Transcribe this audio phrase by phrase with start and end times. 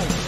[0.00, 0.23] sight.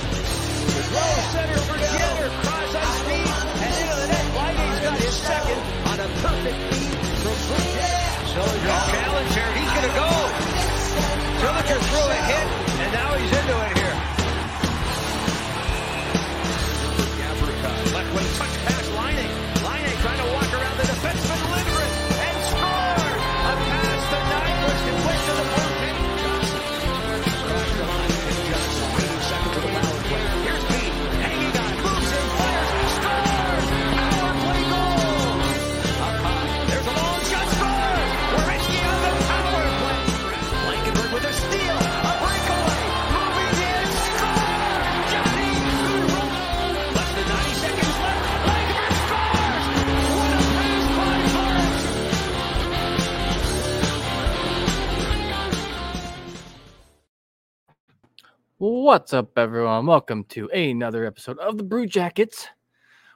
[58.59, 59.85] What's up, everyone?
[59.85, 62.49] Welcome to another episode of the Blue Jackets,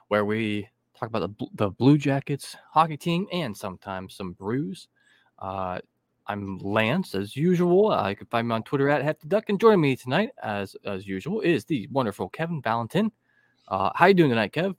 [0.07, 4.87] where we talk about the, Bl- the Blue Jackets hockey team and sometimes some brews.
[5.39, 5.79] Uh,
[6.27, 7.91] I'm Lance, as usual.
[7.91, 10.75] Uh, you can find me on Twitter at Hefty Duck, and joining me tonight, as
[10.85, 13.11] as usual, is the wonderful Kevin Valentin.
[13.67, 14.75] Uh, how you doing tonight, Kev?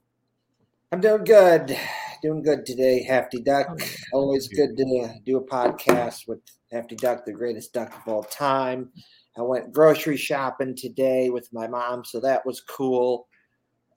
[0.93, 1.77] I'm doing good.
[2.21, 3.67] Doing good today, Hefty Duck.
[4.13, 4.77] Oh, Always good.
[4.77, 6.39] good to do a podcast with
[6.71, 8.91] Hefty Duck, the greatest duck of all time.
[9.37, 13.27] I went grocery shopping today with my mom, so that was cool.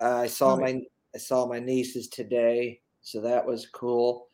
[0.00, 0.82] Uh, I saw Oh, my
[1.14, 4.28] I saw my nieces today, so that was cool.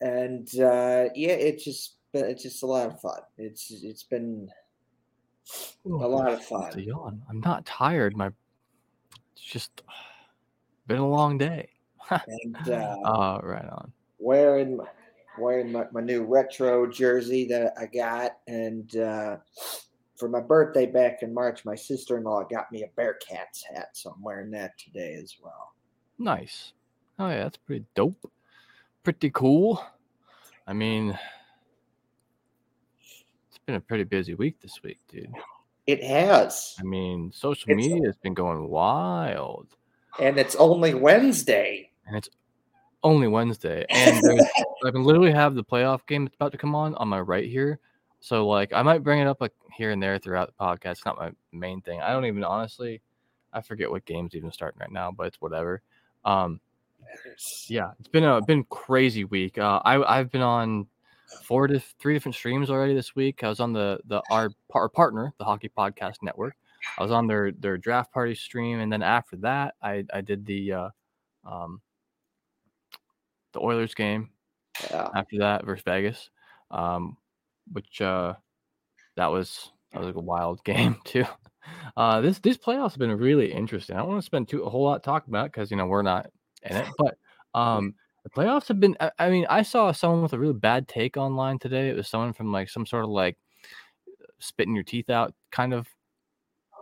[0.00, 3.20] And uh, yeah, it's just been, it's just a lot of fun.
[3.38, 4.48] It's it's been
[5.86, 6.78] a lot of fun.
[6.78, 7.22] yawn.
[7.28, 8.16] I'm not tired.
[8.16, 8.30] My
[9.32, 9.82] it's just
[10.86, 11.68] been a long day.
[12.10, 13.92] And uh, uh, right on.
[14.18, 14.88] wearing my-
[15.38, 19.38] wearing my, my new retro jersey that I got, and uh,
[20.16, 23.88] for my birthday back in March, my sister in law got me a Bearcats hat,
[23.94, 25.74] so I'm wearing that today as well.
[26.18, 26.72] Nice.
[27.18, 28.30] Oh yeah, that's pretty dope.
[29.02, 29.84] Pretty cool.
[30.66, 31.18] I mean,
[33.48, 35.32] it's been a pretty busy week this week, dude.
[35.86, 39.66] It has, I mean, social It's- media has been going wild,
[40.20, 41.90] and it's only Wednesday.
[42.06, 42.28] and it's
[43.02, 44.16] only Wednesday, and
[44.86, 47.48] I can literally have the playoff game that's about to come on on my right
[47.48, 47.80] here.
[48.24, 50.92] So like, I might bring it up like here and there throughout the podcast.
[50.92, 52.00] It's not my main thing.
[52.00, 53.02] I don't even honestly,
[53.52, 55.82] I forget what game's even starting right now, but it's whatever.
[56.24, 56.58] Um,
[57.68, 59.58] yeah, it's been a been crazy week.
[59.58, 60.86] Uh, I I've been on
[61.42, 63.44] four to three different streams already this week.
[63.44, 66.56] I was on the the our, our partner, the Hockey Podcast Network.
[66.98, 70.46] I was on their their draft party stream, and then after that, I I did
[70.46, 70.88] the uh,
[71.44, 71.82] um
[73.52, 74.30] the Oilers game.
[74.90, 75.10] Yeah.
[75.14, 76.30] After that versus Vegas,
[76.70, 77.18] um,
[77.72, 78.34] which uh
[79.16, 81.24] that was that was like a wild game too.
[81.96, 83.96] Uh, this these playoffs have been really interesting.
[83.96, 86.02] I don't want to spend too a whole lot talking about because you know we're
[86.02, 86.30] not
[86.62, 87.16] in it, but
[87.54, 87.94] um,
[88.24, 88.96] the playoffs have been.
[89.00, 91.88] I, I mean, I saw someone with a really bad take online today.
[91.88, 93.38] It was someone from like some sort of like
[94.40, 95.86] spitting your teeth out kind of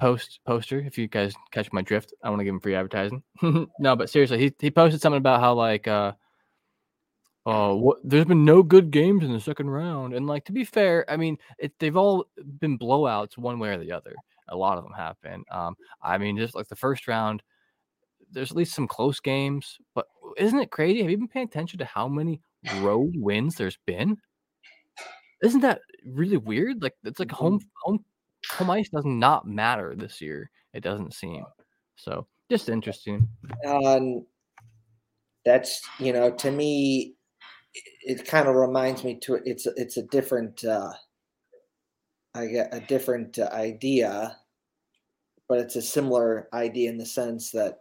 [0.00, 0.80] post poster.
[0.80, 3.22] If you guys catch my drift, I want to give him free advertising.
[3.78, 6.12] no, but seriously, he he posted something about how like uh
[7.44, 10.64] uh, what, there's been no good games in the second round, and like to be
[10.64, 12.26] fair, I mean, it, they've all
[12.60, 14.14] been blowouts one way or the other.
[14.48, 15.44] A lot of them have been.
[15.50, 17.42] Um, I mean, just like the first round,
[18.30, 19.78] there's at least some close games.
[19.94, 21.02] But isn't it crazy?
[21.02, 22.40] Have you been paying attention to how many
[22.76, 24.16] road wins there's been?
[25.42, 26.82] Isn't that really weird?
[26.82, 28.04] Like it's like home home
[28.50, 30.50] home ice does not matter this year.
[30.72, 31.44] It doesn't seem
[31.96, 32.26] so.
[32.50, 33.28] Just interesting.
[33.66, 34.26] Um,
[35.44, 37.16] that's you know to me,
[37.74, 40.64] it, kind of reminds me to it's it's a different.
[40.64, 40.92] Uh,
[42.34, 44.36] I get a different idea,
[45.48, 47.80] but it's a similar idea in the sense that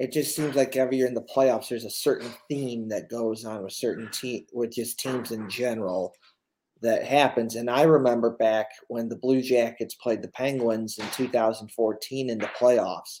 [0.00, 3.44] it just seems like every year in the playoffs, there's a certain theme that goes
[3.44, 6.14] on with certain team, with just teams in general,
[6.82, 7.54] that happens.
[7.54, 12.50] And I remember back when the Blue Jackets played the Penguins in 2014 in the
[12.58, 13.20] playoffs.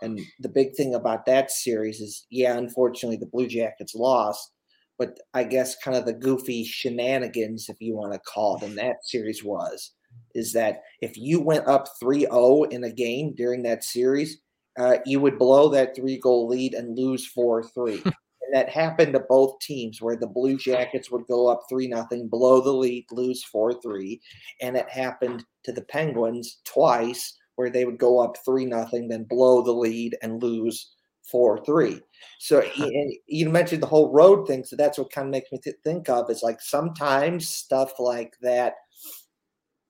[0.00, 4.52] And the big thing about that series is, yeah, unfortunately, the Blue Jackets lost,
[5.00, 8.74] but I guess kind of the goofy shenanigans, if you want to call it, in
[8.74, 9.92] that series was
[10.34, 14.42] is that if you went up 3-0 in a game during that series,
[14.78, 18.04] uh, you would blow that three goal lead and lose 4-3.
[18.04, 18.14] and
[18.52, 22.60] that happened to both teams where the Blue Jackets would go up 3 nothing, blow
[22.60, 24.20] the lead, lose 4-3,
[24.60, 29.24] and it happened to the Penguins twice where they would go up 3 nothing, then
[29.24, 30.90] blow the lead and lose
[31.32, 32.00] 4-3.
[32.38, 35.58] So and you mentioned the whole road thing, so that's what kind of makes me
[35.58, 38.74] th- think of is like sometimes stuff like that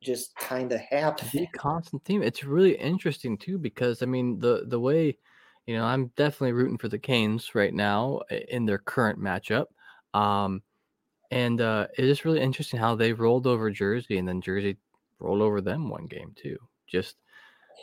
[0.03, 1.49] just kind of be happening.
[1.53, 2.23] a constant theme.
[2.23, 5.17] It's really interesting too because I mean the the way
[5.67, 9.67] you know I'm definitely rooting for the Canes right now in their current matchup.
[10.15, 10.63] Um,
[11.31, 14.77] and uh, it is really interesting how they rolled over Jersey and then Jersey
[15.21, 16.59] rolled over them one game too.
[16.89, 17.17] Just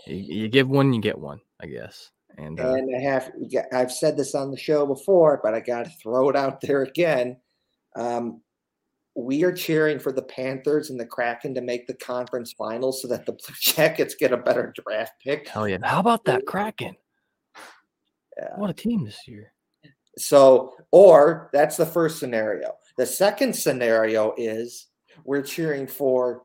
[0.05, 2.11] you, you give one, you get one, I guess.
[2.37, 3.31] And uh, And I have
[3.73, 6.83] I've said this on the show before, but I got to throw it out there
[6.83, 7.37] again.
[7.95, 8.41] Um,
[9.15, 13.07] we are cheering for the Panthers and the Kraken to make the conference finals so
[13.07, 15.47] that the Blue Jackets get a better draft pick.
[15.47, 15.79] hell yeah!
[15.83, 16.95] How about that Kraken?
[18.37, 18.55] Yeah.
[18.55, 19.51] What a team this year!
[20.17, 22.73] So, or that's the first scenario.
[22.97, 24.87] The second scenario is
[25.23, 26.43] we're cheering for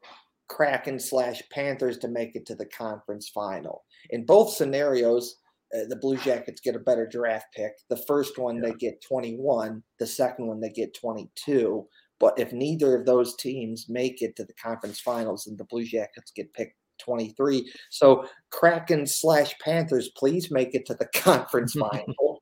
[0.48, 3.84] Kraken slash Panthers to make it to the conference final.
[4.10, 5.36] In both scenarios,
[5.74, 7.72] uh, the Blue Jackets get a better draft pick.
[7.88, 11.86] The first one they get 21, the second one they get 22.
[12.20, 15.84] But if neither of those teams make it to the conference finals, then the Blue
[15.84, 17.70] Jackets get picked 23.
[17.90, 22.40] So Kraken slash Panthers, please make it to the conference finals.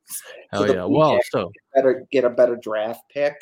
[0.52, 0.84] Hell the yeah!
[0.84, 3.36] Well, Jackets so better get a better draft pick.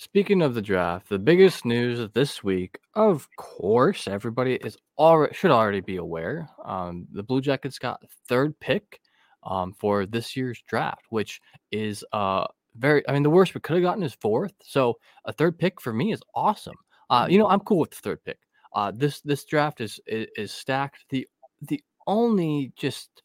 [0.00, 5.50] Speaking of the draft, the biggest news this week, of course, everybody is already should
[5.50, 6.48] already be aware.
[6.64, 8.98] Um, the Blue Jackets got third pick
[9.42, 13.06] um, for this year's draft, which is uh very.
[13.06, 14.54] I mean, the worst we could have gotten is fourth.
[14.62, 16.76] So a third pick for me is awesome.
[17.10, 18.38] Uh, you know, I'm cool with the third pick.
[18.74, 21.04] Uh, this this draft is is, is stacked.
[21.10, 21.28] The
[21.60, 23.22] the only just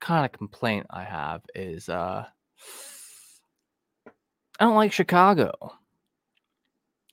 [0.00, 2.24] kind of complaint I have is uh
[4.06, 5.74] I don't like Chicago.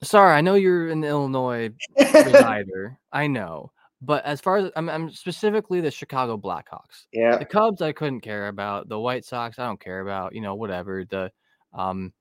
[0.03, 2.97] Sorry, I know you're an Illinois resider.
[3.11, 3.71] I know.
[4.01, 7.07] But as far as I'm, I'm specifically the Chicago Blackhawks.
[7.11, 8.89] yeah, The Cubs I couldn't care about.
[8.89, 10.35] The White Sox I don't care about.
[10.35, 11.03] You know, whatever.
[11.03, 11.31] The
[11.73, 12.13] um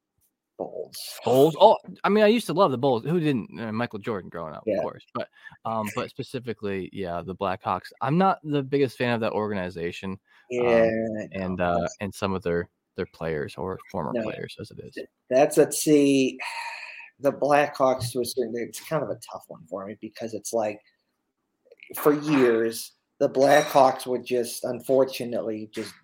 [0.59, 0.97] Bulls.
[1.23, 1.55] Bulls.
[1.61, 3.05] Oh, I mean, I used to love the Bulls.
[3.05, 3.61] Who didn't?
[3.61, 4.77] Uh, Michael Jordan growing up, Yeah.
[4.79, 5.05] of course.
[5.15, 5.29] But
[5.67, 7.93] um, but specifically, yeah, the Blackhawks.
[8.01, 10.19] I'm not the biggest fan of that organization
[10.49, 10.89] Yeah,
[11.33, 14.23] and uh and some of their their players or former No.
[14.23, 14.97] players as it is.
[15.29, 16.39] that's a see.
[17.21, 20.53] The Blackhawks to a certain it's kind of a tough one for me because it's
[20.53, 20.81] like
[21.95, 25.95] for years the Blackhawks would just unfortunately just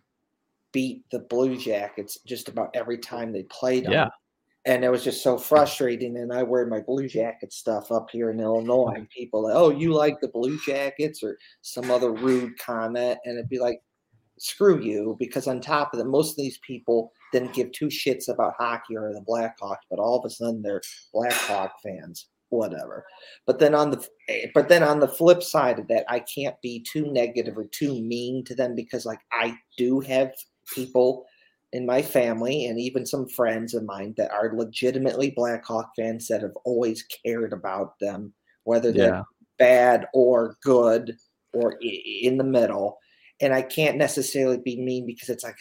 [0.72, 3.92] beat the Blue Jackets just about every time they played them.
[3.92, 4.08] Yeah.
[4.64, 6.16] And it was just so frustrating.
[6.16, 8.94] And I wear my Blue Jacket stuff up here in Illinois.
[8.94, 13.18] And people like, oh, you like the Blue Jackets or some other rude comment.
[13.24, 13.82] And it'd be like,
[14.38, 15.16] screw you.
[15.18, 18.96] Because on top of that, most of these people didn't give two shits about hockey
[18.96, 20.82] or the Blackhawks, but all of a sudden they're
[21.12, 22.28] Blackhawk fans.
[22.50, 23.06] Whatever.
[23.46, 24.06] But then on the
[24.54, 28.00] but then on the flip side of that, I can't be too negative or too
[28.02, 30.32] mean to them because like I do have
[30.74, 31.24] people
[31.72, 36.42] in my family and even some friends of mine that are legitimately Blackhawk fans that
[36.42, 38.34] have always cared about them,
[38.64, 39.22] whether they're Yeah.
[39.58, 41.16] bad or good
[41.54, 42.98] or in the middle.
[43.40, 45.56] And I can't necessarily be mean because it's like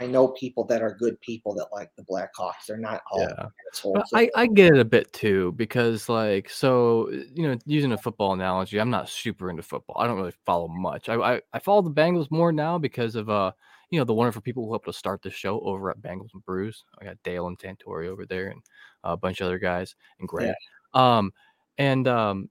[0.00, 2.66] I know people that are good people that like the Blackhawks.
[2.68, 3.48] They're not all Yeah.
[3.72, 4.10] assholes.
[4.14, 8.32] I, I get it a bit too because like so you know using a football
[8.32, 11.82] analogy i'm not super into football i don't really follow much i i, I follow
[11.82, 13.52] the bengals more now because of uh
[13.90, 16.44] you know the wonderful people who helped us start the show over at bengals and
[16.44, 18.62] brews i got dale and tantori over there and
[19.04, 20.56] a bunch of other guys and grant
[20.94, 21.32] um
[21.76, 22.48] and um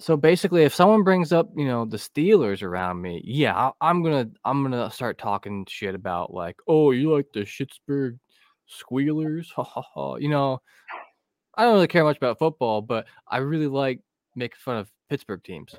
[0.00, 4.02] so basically if someone brings up you know the steelers around me yeah I, i'm
[4.02, 8.18] gonna i'm gonna start talking shit about like oh you like the Schittsburg
[8.66, 10.60] squealers ha ha ha you know
[11.54, 14.00] I don't really care much about football, but I really like
[14.34, 15.74] making fun of Pittsburgh teams.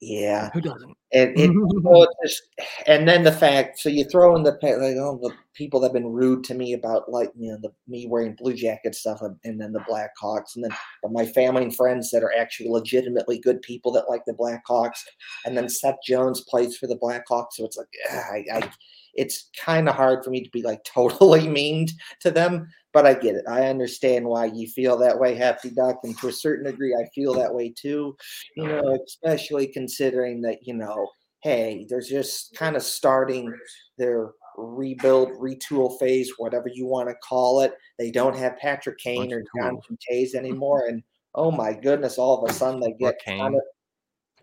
[0.00, 0.48] Yeah.
[0.54, 0.96] Who doesn't?
[1.10, 1.50] It, it
[1.82, 2.42] well, it's just,
[2.86, 5.94] and then the fact, so you throw in the like oh, the people that have
[5.94, 9.60] been rude to me about like you know the me wearing blue jacket stuff, and
[9.60, 10.72] then the Blackhawks, and then
[11.10, 15.00] my family and friends that are actually legitimately good people that like the Blackhawks,
[15.44, 18.70] and then Seth Jones plays for the Blackhawks, so it's like ah, I, I
[19.14, 21.88] it's kind of hard for me to be like totally mean
[22.20, 23.44] to them, but I get it.
[23.48, 27.08] I understand why you feel that way, Happy Duck, and to a certain degree, I
[27.14, 28.16] feel that way too.
[28.56, 31.08] You know, especially considering that you know
[31.42, 33.52] hey, they're just kind of starting
[33.98, 37.74] their rebuild, retool phase, whatever you want to call it.
[37.98, 39.46] They don't have Patrick Kane or of.
[39.56, 40.86] Jonathan Toews anymore.
[40.88, 41.02] And
[41.34, 43.38] oh my goodness, all of a sudden they get Kane.
[43.38, 43.62] Connor,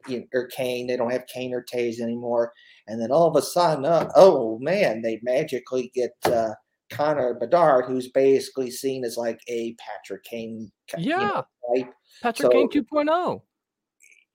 [0.07, 0.87] you or Kane.
[0.87, 2.51] They don't have Kane or Toews anymore.
[2.87, 6.53] And then all of a sudden, uh, oh man, they magically get uh,
[6.89, 11.41] Connor Bedard, who's basically seen as like a Patrick Kane you know, Yeah,
[11.75, 11.93] type.
[12.21, 13.41] Patrick so- Kane 2.0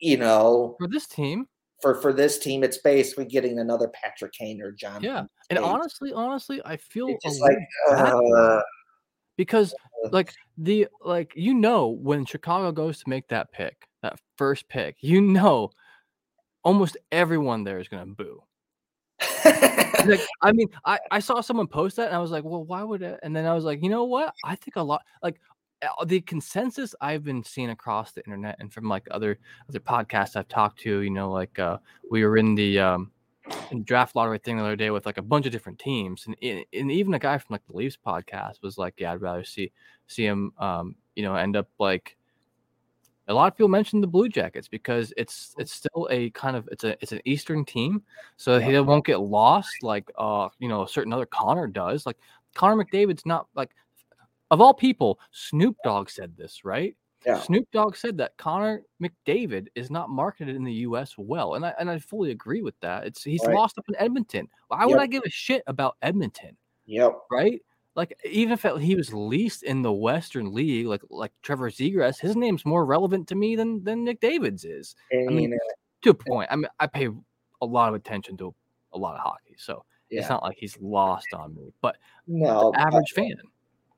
[0.01, 1.47] You know, for this team.
[1.81, 5.03] for for this team, it's basically getting another Patrick Kane or John.
[5.03, 7.59] Yeah, and honestly, honestly, I feel It's just like
[7.91, 8.61] uh,
[9.37, 9.75] because
[10.11, 14.97] like the like you know when Chicago goes to make that pick, that first pick,
[15.01, 15.71] you know,
[16.65, 18.43] almost everyone there is going to boo.
[20.07, 22.83] like, I mean, I, I saw someone post that and I was like, well, why
[22.83, 23.21] would it?
[23.23, 24.35] And then I was like, you know what?
[24.45, 25.41] I think a lot like
[26.07, 30.49] the consensus I've been seeing across the internet and from like other other podcasts I've
[30.49, 31.79] talked to, you know, like uh,
[32.11, 33.11] we were in the um,
[33.85, 36.37] draft lottery thing the other day with like a bunch of different teams, and
[36.73, 39.73] and even a guy from like the Leafs podcast was like, yeah, I'd rather see
[40.07, 42.17] see him, um, you know, end up like
[43.33, 46.69] a lot of people mention the Blue Jackets because it's it's still a kind of
[46.71, 48.03] it's a it's an Eastern team,
[48.37, 52.07] so he won't get lost like uh you know a certain other Connor does.
[52.07, 52.19] Like
[52.55, 53.71] Connor McDavid's not like
[54.51, 56.95] of all people, Snoop Dogg said this right.
[57.25, 57.41] Yeah.
[57.41, 61.15] Snoop Dogg said that Connor McDavid is not marketed in the U.S.
[61.17, 63.07] well, and I and I fully agree with that.
[63.07, 63.55] It's he's right.
[63.57, 64.49] lost up in Edmonton.
[64.69, 64.89] Why yep.
[64.89, 66.57] would I give a shit about Edmonton?
[66.87, 67.13] Yep.
[67.31, 67.63] Right
[67.95, 72.37] like even if he was least in the Western League, like like Trevor Zegras, his
[72.37, 74.97] name's more relevant to me than than McDavid's is.
[75.11, 75.59] And, I mean,
[76.03, 76.49] to a point.
[76.51, 77.09] I mean, I pay
[77.61, 78.55] a lot of attention to
[78.93, 80.21] a lot of hockey, so yeah.
[80.21, 81.73] it's not like he's lost on me.
[81.83, 81.97] But
[82.27, 83.35] no, average I, fan.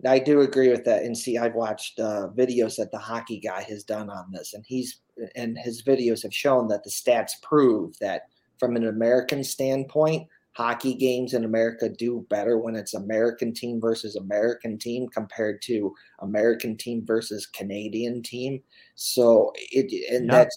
[0.06, 1.02] I do agree with that.
[1.02, 4.64] And see, I've watched uh, videos that the hockey guy has done on this, and
[4.66, 5.00] he's
[5.36, 8.22] and his videos have shown that the stats prove that
[8.58, 14.16] from an American standpoint, hockey games in America do better when it's American team versus
[14.16, 18.62] American team compared to American team versus Canadian team.
[18.94, 20.56] So it and that's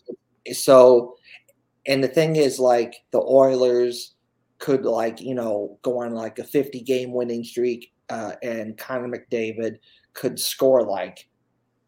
[0.54, 1.16] so
[1.88, 4.16] and the thing is like the Oilers
[4.60, 9.10] could like, you know, go on like a 50 game winning streak uh, and Connor
[9.10, 9.78] McDavid
[10.14, 11.28] could score like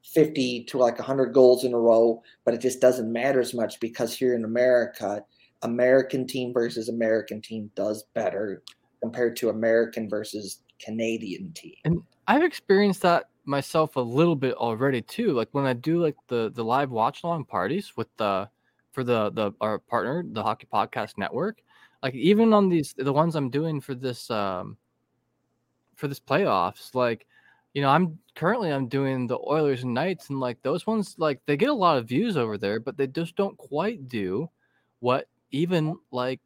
[0.04, 3.80] 50 to like 100 goals in a row, but it just doesn't matter as much
[3.80, 5.24] because here in America,
[5.62, 8.63] American team versus American team does better
[9.01, 11.75] compared to American versus Canadian team.
[11.86, 15.34] And I've experienced that myself a little bit already too.
[15.34, 18.50] Like when I do like the the live watch along parties with the
[18.92, 21.62] for the the our partner, the Hockey Podcast Network.
[22.01, 24.78] Like even on these the ones I'm doing for this um
[25.96, 27.25] for this playoffs, like
[27.74, 31.39] you know, I'm currently I'm doing the Oilers and Knights, and like those ones, like
[31.46, 34.50] they get a lot of views over there, but they just don't quite do
[35.01, 36.39] what even like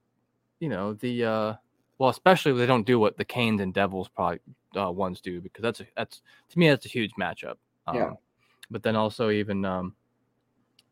[0.60, 1.54] you know the uh
[1.98, 4.40] well especially if they don't do what the canes and devils probably
[4.80, 7.56] uh, ones do because that's a, that's to me that's a huge matchup
[7.88, 8.12] um, yeah.
[8.72, 9.94] but then also even um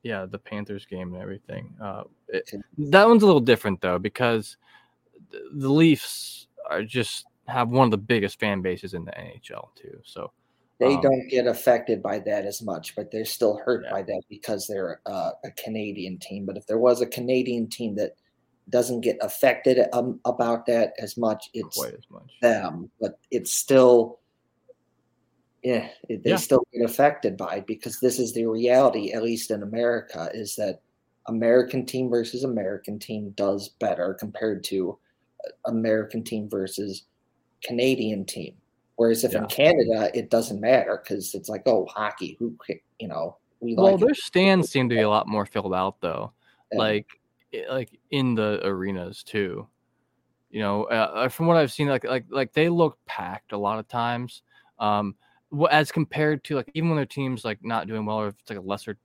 [0.03, 4.57] yeah the panthers game and everything uh it, that one's a little different though because
[5.53, 9.99] the leafs are just have one of the biggest fan bases in the nhl too
[10.03, 10.31] so
[10.81, 13.91] they um, don't get affected by that as much, but they're still hurt yeah.
[13.91, 16.43] by that because they're uh, a Canadian team.
[16.43, 18.15] But if there was a Canadian team that
[18.67, 22.89] doesn't get affected um, about that as much, it's quite as much them.
[22.99, 24.19] But it's still,
[25.61, 26.37] yeah, it, they yeah.
[26.37, 30.55] still get affected by it because this is the reality, at least in America, is
[30.55, 30.81] that
[31.27, 34.97] American team versus American team does better compared to
[35.45, 37.03] uh, American team versus
[37.63, 38.55] Canadian team.
[38.95, 39.39] Whereas if yeah.
[39.39, 42.55] in Canada, it doesn't matter because it's like, oh, hockey, who,
[42.99, 44.17] you know, we well, like their it.
[44.17, 46.33] stands seem to be a lot more filled out though,
[46.71, 46.77] yeah.
[46.77, 47.07] like,
[47.69, 49.67] like in the arenas too.
[50.51, 53.57] You know, uh, uh, from what I've seen, like, like, like they look packed a
[53.57, 54.43] lot of times.
[54.79, 55.15] Um,
[55.69, 58.49] as compared to like even when their team's like not doing well, or if it's
[58.49, 58.97] like a lesser,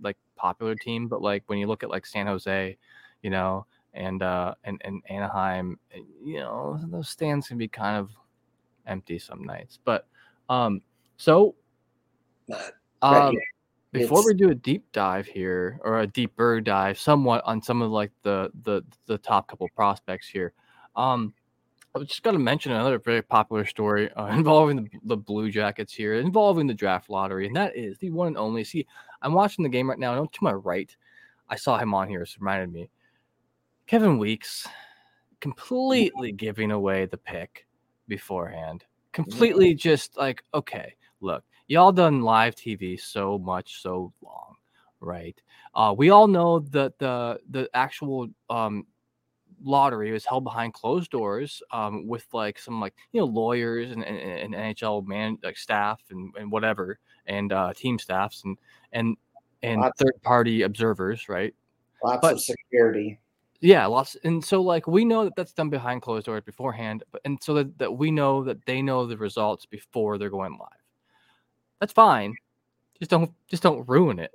[0.00, 2.76] like popular team, but like when you look at like San Jose,
[3.22, 7.96] you know, and uh and and Anaheim, eh, you know, those stands can be kind
[7.96, 8.10] of
[8.88, 9.78] empty some nights.
[9.84, 10.06] But
[10.48, 10.82] um,
[11.16, 11.54] so
[13.02, 13.36] um,
[13.92, 17.90] before we do a deep dive here or a deeper dive, somewhat on some of
[17.90, 20.52] like the the the top couple prospects here,
[20.96, 21.34] um,
[21.94, 25.50] I was just got to mention another very popular story uh, involving the, the Blue
[25.50, 28.64] Jackets here, involving the draft lottery, and that is the one and only.
[28.64, 28.86] See,
[29.22, 30.94] I'm watching the game right now, and to my right,
[31.48, 32.22] I saw him on here.
[32.22, 32.90] It's reminded me,
[33.86, 34.66] Kevin Weeks,
[35.40, 37.67] completely giving away the pick
[38.08, 38.84] beforehand.
[39.12, 44.54] Completely just like, okay, look, y'all done live TV so much, so long,
[45.00, 45.40] right?
[45.74, 48.86] Uh, we all know that the the actual um,
[49.62, 54.04] lottery was held behind closed doors um, with like some like you know lawyers and,
[54.04, 58.56] and, and NHL man like staff and, and whatever and uh, team staffs and
[58.92, 59.16] and
[59.62, 61.54] and third party observers, right?
[62.04, 63.18] Lots but, of security.
[63.60, 64.16] Yeah, lots.
[64.22, 67.54] And so, like, we know that that's done behind closed doors beforehand, but and so
[67.54, 70.68] that, that we know that they know the results before they're going live.
[71.80, 72.34] That's fine.
[72.98, 74.32] Just don't just don't ruin it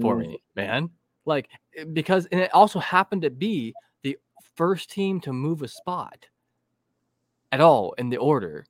[0.00, 0.20] for mm.
[0.20, 0.90] me, man.
[1.24, 4.18] Like eh, because and it also happened to be the
[4.56, 6.26] first team to move a spot
[7.52, 8.66] at all in the order.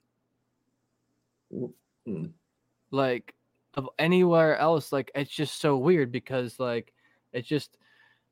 [2.07, 2.31] Mm.
[2.91, 3.35] Like
[3.75, 4.93] of anywhere else.
[4.93, 6.93] Like it's just so weird because like
[7.33, 7.77] it's just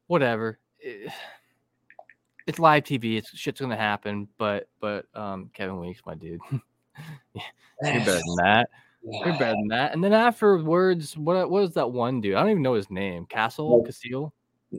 [0.07, 0.59] whatever.
[0.89, 1.13] It-
[2.47, 3.19] it's live TV.
[3.19, 4.29] It's shit's gonna happen.
[4.39, 7.43] But but um, Kevin Weeks, my dude, you're
[7.83, 8.69] better than that.
[9.03, 9.93] You're better than that.
[9.93, 12.35] And then afterwards, what what is that one dude?
[12.35, 13.27] I don't even know his name.
[13.27, 13.89] Castle Nope.
[13.89, 14.33] Casile.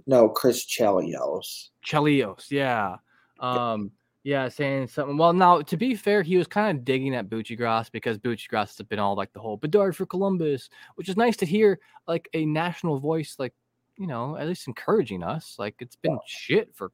[0.05, 1.69] No, Chris Chelios.
[1.85, 2.97] Chelios, yeah.
[3.39, 3.91] Um,
[4.23, 5.17] yeah, saying something.
[5.17, 8.87] Well, now to be fair, he was kind of digging at Buccigross because Buccigross has
[8.87, 12.45] been all like the whole Bedard for Columbus, which is nice to hear like a
[12.45, 13.53] national voice, like
[13.99, 15.57] you know, at least encouraging us.
[15.59, 16.91] Like it's been shit for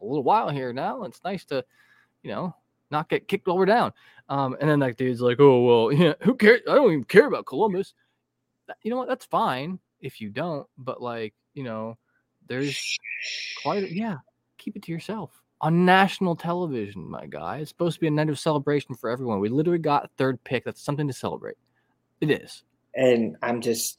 [0.00, 1.02] a little while here now.
[1.02, 1.64] It's nice to,
[2.22, 2.54] you know,
[2.90, 3.92] not get kicked while we're down.
[4.28, 6.62] Um, and then that dude's like, oh well, yeah, who cares?
[6.68, 7.92] I don't even care about Columbus.
[8.82, 9.08] You know what?
[9.08, 11.98] That's fine if you don't, but like, you know,
[12.48, 12.98] there's
[13.62, 14.16] quite a, yeah
[14.58, 18.28] keep it to yourself on national television my guy it's supposed to be a night
[18.28, 21.56] of celebration for everyone we literally got third pick that's something to celebrate
[22.20, 23.98] it is and I'm just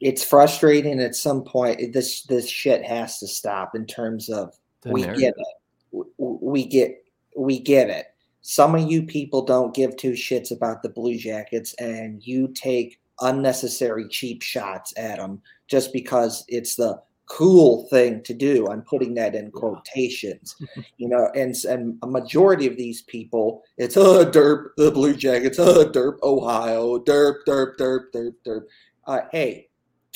[0.00, 4.90] it's frustrating at some point this this shit has to stop in terms of the
[4.90, 5.20] we narrative.
[5.20, 6.06] get it.
[6.18, 7.04] We get
[7.36, 8.06] we get it.
[8.42, 13.00] Some of you people don't give two shits about the blue jackets and you take
[13.20, 18.68] unnecessary cheap shots at them just because it's the cool thing to do.
[18.68, 20.56] I'm putting that in quotations
[20.96, 25.58] you know and and a majority of these people it's oh derp the blue jackets
[25.58, 28.62] oh derp ohio derp derp derp derp derp.
[29.06, 29.67] Uh, hey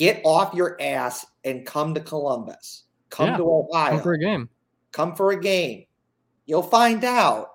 [0.02, 4.18] get off your ass and come to columbus come Yeah, to ohio Come for a
[4.18, 4.48] game
[4.90, 5.84] come for a game.
[6.46, 7.48] You'll find out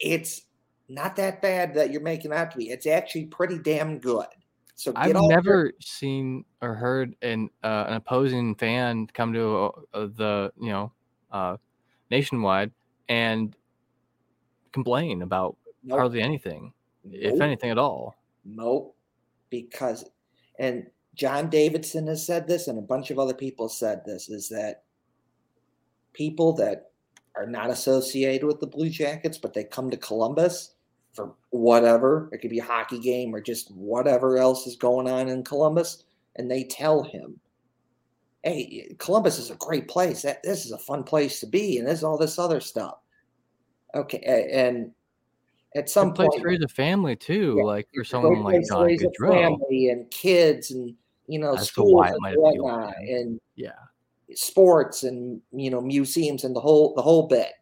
[0.00, 0.42] it's
[0.88, 2.70] not that bad that you're making out to be.
[2.70, 4.26] It's actually pretty damn good.
[4.74, 9.32] So get i've off your- never seen or heard an uh, an opposing fan come
[9.32, 10.92] to uh, the you know
[11.30, 11.56] uh
[12.10, 12.72] nationwide
[13.08, 13.54] and
[14.72, 15.98] complain about Nope.
[15.98, 16.72] hardly anything
[17.10, 18.96] if anything at all Nope.
[19.50, 20.04] Because,
[20.58, 24.48] and John Davidson has said this, and a bunch of other people said this, is
[24.48, 24.84] that
[26.12, 26.90] people that
[27.36, 30.74] are not associated with the Blue Jackets, but they come to Columbus
[31.12, 35.28] for whatever, it could be a hockey game or just whatever else is going on
[35.28, 36.04] in Columbus,
[36.36, 37.38] and they tell him,
[38.42, 40.22] hey, Columbus is a great place.
[40.22, 42.98] That This is a fun place to be, and there's all this other stuff.
[43.94, 44.48] Okay.
[44.52, 44.92] And
[45.76, 48.22] at some place point, to raise a family too Yeah, like for it's a great
[48.22, 49.32] someone like place john Gaudreau.
[49.32, 50.94] family and kids and
[51.26, 53.72] you know As schools and might appeal to whatnot and yeah
[54.34, 57.52] sports and you know museums and the whole the whole bit.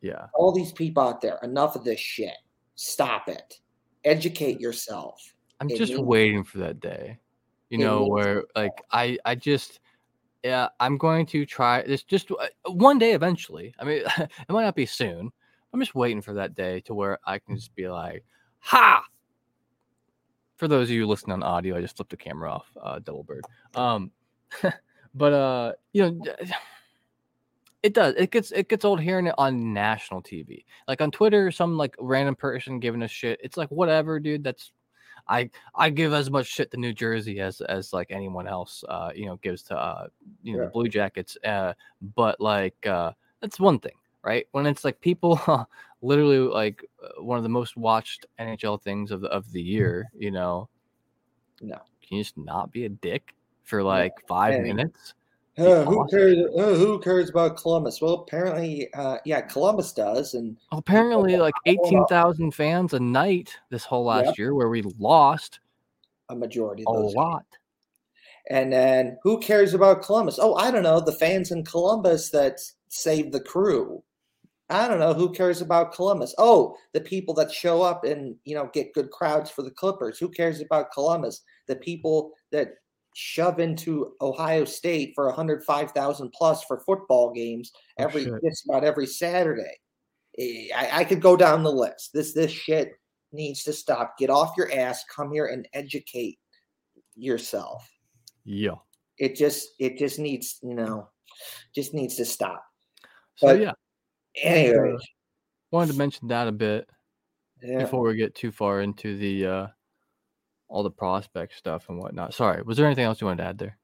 [0.00, 2.36] yeah All these people out there, enough of this shit.
[2.74, 3.60] Stop it.
[4.04, 5.34] Educate yourself.
[5.60, 7.18] I'm It just waiting for that day,
[7.70, 9.80] you It know, where like I I just
[10.44, 13.74] yeah I'm going to try this just uh, one day eventually.
[13.78, 15.30] I mean, it might not be soon.
[15.72, 18.24] I'm just waiting for that day to where I can just be like,
[18.60, 19.02] ha.
[20.56, 23.22] For those of you listening on audio, I just flipped the camera off, uh, double
[23.24, 23.44] bird.
[23.74, 24.10] Um,
[25.14, 26.20] but uh, you know,
[27.82, 28.14] it does.
[28.16, 31.50] It gets it gets old hearing it on national TV, like on Twitter.
[31.50, 33.38] Some like random person giving a shit.
[33.42, 34.42] It's like whatever, dude.
[34.42, 34.72] That's
[35.28, 39.10] I I give as much shit to New Jersey as as like anyone else, uh,
[39.14, 40.06] you know, gives to uh,
[40.42, 40.64] you know, Yeah.
[40.66, 41.36] the Blue Jackets.
[41.44, 41.74] Uh,
[42.14, 43.94] but like uh, that's one thing,
[44.26, 44.46] right?
[44.50, 45.40] When it's like people,
[46.02, 50.10] literally like uh, one of the most watched NHL things of the of the year,
[50.18, 50.68] you know,
[51.62, 51.76] No.
[52.06, 53.34] can you just not be a dick
[53.64, 55.14] for like five and- minutes?
[55.58, 56.18] Uh, who awesome.
[56.18, 56.38] cares?
[56.54, 58.02] Uh, who cares about Columbus?
[58.02, 63.82] Well, apparently, uh, yeah, Columbus does, and Apparently, like eighteen thousand fans a night this
[63.82, 64.38] whole last Yep.
[64.38, 65.60] year, where we lost
[66.28, 67.46] a majority a lot.
[68.50, 70.38] And then who cares about Columbus?
[70.38, 71.00] Oh, I don't know.
[71.00, 72.58] The fans in Columbus that
[72.88, 74.02] saved the crew.
[74.68, 76.34] I don't know who cares about Columbus.
[76.38, 80.18] Oh, the people that show up and you know get good crowds for the Clippers.
[80.18, 81.42] Who cares about Columbus?
[81.68, 82.70] The people that
[83.14, 88.34] shove into Ohio State for 105,000 plus for football games Oh, every shit.
[88.44, 89.78] just about every Saturday.
[90.38, 92.10] Eh, I, I could go down the list.
[92.12, 92.92] This this shit
[93.32, 94.18] needs to stop.
[94.18, 95.04] Get off your ass.
[95.14, 96.38] Come here and educate
[97.14, 97.88] yourself
[98.44, 98.74] Yeah.
[99.18, 101.08] it just it just needs you know
[101.74, 102.62] just needs to stop
[103.36, 103.72] So yeah,
[104.42, 104.96] anyway
[105.70, 106.88] wanted to mention that a bit
[107.62, 107.78] yeah.
[107.78, 109.66] before we get too far into the uh
[110.68, 112.34] all the prospect stuff and whatnot.
[112.34, 113.78] Sorry, was there anything else you wanted to add there?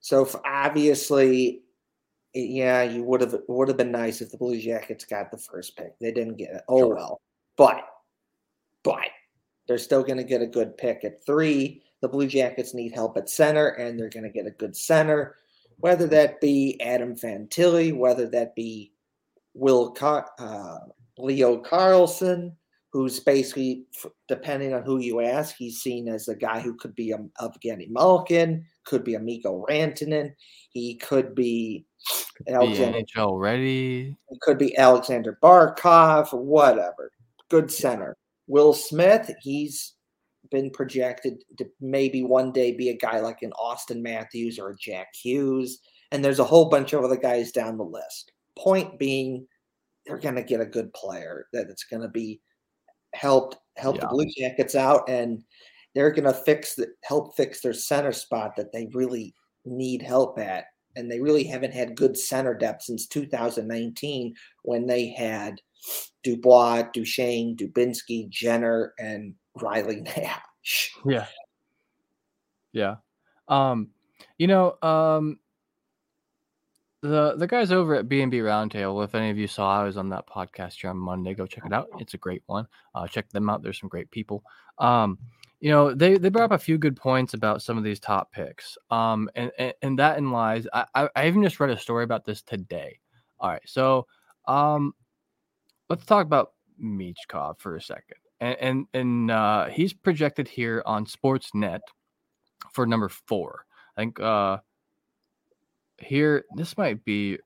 [0.00, 1.62] so obviously
[2.34, 5.76] yeah you would have would have been nice if the blue jackets got the first
[5.76, 6.94] pick they didn't get it oh Sure.
[6.94, 7.20] well
[7.56, 7.82] but
[8.84, 9.08] but
[9.66, 13.16] they're still going to get a good pick at three the blue jackets need help
[13.16, 15.34] at center and they're going to get a good center
[15.78, 18.92] whether that be adam fantilli whether that be
[19.54, 20.78] will Car- uh,
[21.18, 22.52] leo carlsson
[22.90, 23.84] who's basically,
[24.28, 27.88] depending on who you ask, he's seen as a guy who could be a Evgeny
[27.90, 30.32] Malkin, could be a Mikko Rantanen,
[30.70, 31.84] he could be
[32.48, 34.16] Alexander, NHL ready.
[34.40, 37.12] Could be Alexander Barkov, whatever.
[37.50, 38.16] Good center.
[38.46, 39.94] Will Smith, he's
[40.50, 44.76] been projected to maybe one day be a guy like an Auston Matthews or a
[44.76, 45.80] Jack Hughes.
[46.10, 48.32] And there's a whole bunch of other guys down the list.
[48.58, 49.46] Point being,
[50.06, 52.40] they're going to get a good player that it's going to be
[53.14, 54.02] helped help yeah.
[54.02, 55.42] the Blue Jackets out, and
[55.94, 60.38] they're going to fix the help fix their center spot that they really need help
[60.38, 60.64] at.
[60.96, 65.60] And they really haven't had good center depth since 2019 when they had
[66.24, 70.90] Dubois, Duchene, Dubinsky, Jenner, and Riley Nash.
[71.04, 71.26] Yeah.
[72.72, 72.96] Yeah.
[73.46, 73.90] Um,
[74.38, 75.38] you know, um,
[77.02, 79.04] the the guys over at B and B Roundtable.
[79.04, 81.34] If any of you saw, I was on that podcast here on Monday.
[81.34, 81.88] Go check it out.
[81.98, 82.66] It's a great one.
[82.94, 83.62] Uh, check them out.
[83.62, 84.42] There's some great people.
[84.78, 85.18] Um,
[85.60, 88.32] you know, they they brought up a few good points about some of these top
[88.32, 88.76] picks.
[88.90, 90.66] Um, and and, and that in lies.
[90.72, 92.98] I, I I even just read a story about this today.
[93.40, 94.06] All right, so
[94.46, 94.92] um,
[95.88, 101.06] let's talk about Michkov for a second and and, and uh, he's projected here on
[101.06, 101.80] Sportsnet
[102.72, 103.64] for number four.
[103.96, 104.58] I think uh,
[106.00, 107.38] here this might be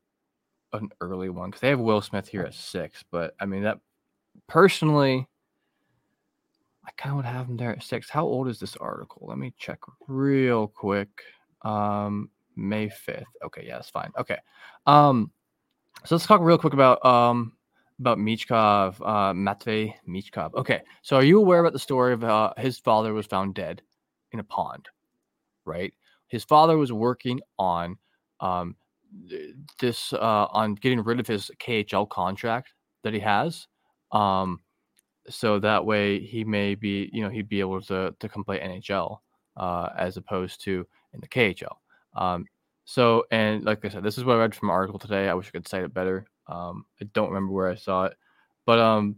[0.73, 3.05] an early one because they have Will Smith here at six.
[3.11, 3.79] But I mean that
[4.47, 5.27] personally,
[6.85, 8.09] I kind of would have him there at six.
[8.11, 9.27] How old is this article?
[9.29, 11.09] Let me check real quick.
[11.63, 13.25] Um, May fifth.
[13.45, 14.11] Okay, yeah, that's fine.
[14.19, 14.39] Okay,
[14.87, 15.31] um,
[16.05, 17.53] so let's talk real quick about um
[17.99, 20.55] about Michkov, uh, Matvey Michkov.
[20.55, 23.81] Okay, so are you aware about the story of uh, his father was found dead
[24.33, 24.89] in a pond,
[25.65, 25.95] right?
[26.27, 27.97] His father was working on
[28.43, 28.77] um,
[29.81, 32.75] this uh, on getting rid of his KHL contract
[33.05, 33.67] that he has,
[34.13, 34.61] um,
[35.29, 38.61] so that way he may be, you know, he'd be able to to come play
[38.61, 39.19] NHL
[39.57, 41.77] uh, as opposed to in the KHL.
[42.17, 42.47] Um,
[42.85, 45.29] so, and like I said, this is what I read from an article today.
[45.29, 46.27] I wish I could cite it better.
[46.49, 48.15] Um, I don't remember where I saw it,
[48.67, 49.17] but um,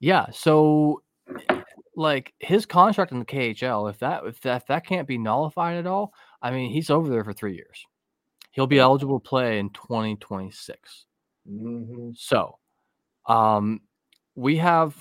[0.00, 0.26] yeah.
[0.32, 1.02] So,
[1.94, 5.78] like his contract in the KHL, if that if that if that can't be nullified
[5.78, 7.86] at all, I mean, he's over there for three years.
[8.52, 11.06] He'll be eligible to play in 2026.
[11.48, 12.10] Mm-hmm.
[12.14, 12.58] So,
[13.26, 13.80] um,
[14.34, 14.96] we have,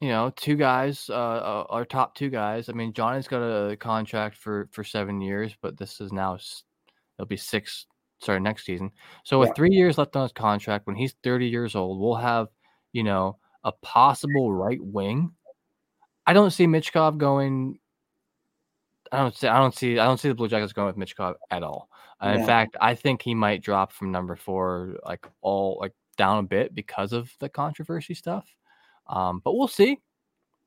[0.00, 2.68] you know, two guys, uh, uh, our top two guys.
[2.68, 6.38] I mean, Johnny's got a contract for for seven years, but this is now
[7.18, 7.86] it'll be six
[8.20, 8.90] sorry, next season.
[9.24, 9.54] So with yeah.
[9.54, 12.48] three years left on his contract, when he's 30 years old, we'll have,
[12.92, 15.32] you know, a possible right wing.
[16.26, 17.78] I don't see Michkov going.
[19.12, 19.48] I don't see.
[19.48, 19.98] I don't see.
[19.98, 21.88] I don't see the Blue Jackets going with Michkov at all.
[22.22, 22.40] Uh, yeah.
[22.40, 26.42] In fact, I think he might drop from number four, like all like down a
[26.42, 28.46] bit because of the controversy stuff.
[29.06, 29.98] Um, but we'll see.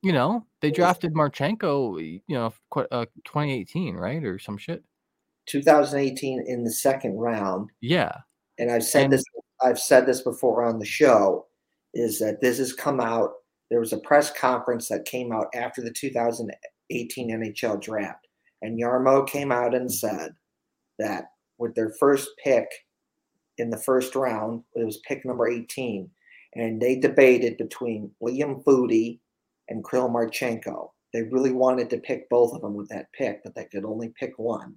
[0.02, 2.20] You know, they drafted Marchenko.
[2.26, 4.82] You know, uh, 2018, right, or some shit.
[5.46, 7.70] 2018 in the second round.
[7.80, 8.12] Yeah.
[8.58, 9.24] And I've said and, this
[9.62, 11.46] I've said this before on the show
[11.92, 13.32] is that this has come out
[13.70, 18.26] there was a press conference that came out after the 2018 NHL draft
[18.62, 20.32] and Jarmo came out and said
[20.98, 21.26] that
[21.60, 22.66] with their first pick
[23.58, 26.10] in the first round, it was pick number 18
[26.54, 29.20] and they debated between Liam Foudy
[29.68, 30.90] and Kirill Marchenko.
[31.12, 34.12] They really wanted to pick both of them with that pick, but they could only
[34.18, 34.76] pick one.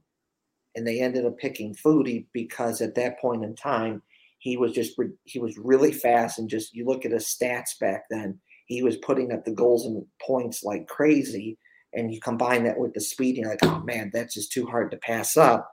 [0.76, 4.02] And they ended up picking Foudy because at that point in time
[4.39, 8.04] he was just he was really fast and just you look at his stats back
[8.10, 11.58] then he was putting up the goals and points like crazy.
[11.96, 14.89] And you combine that with the speed you're like oh man that's just too hard
[14.91, 15.72] to pass up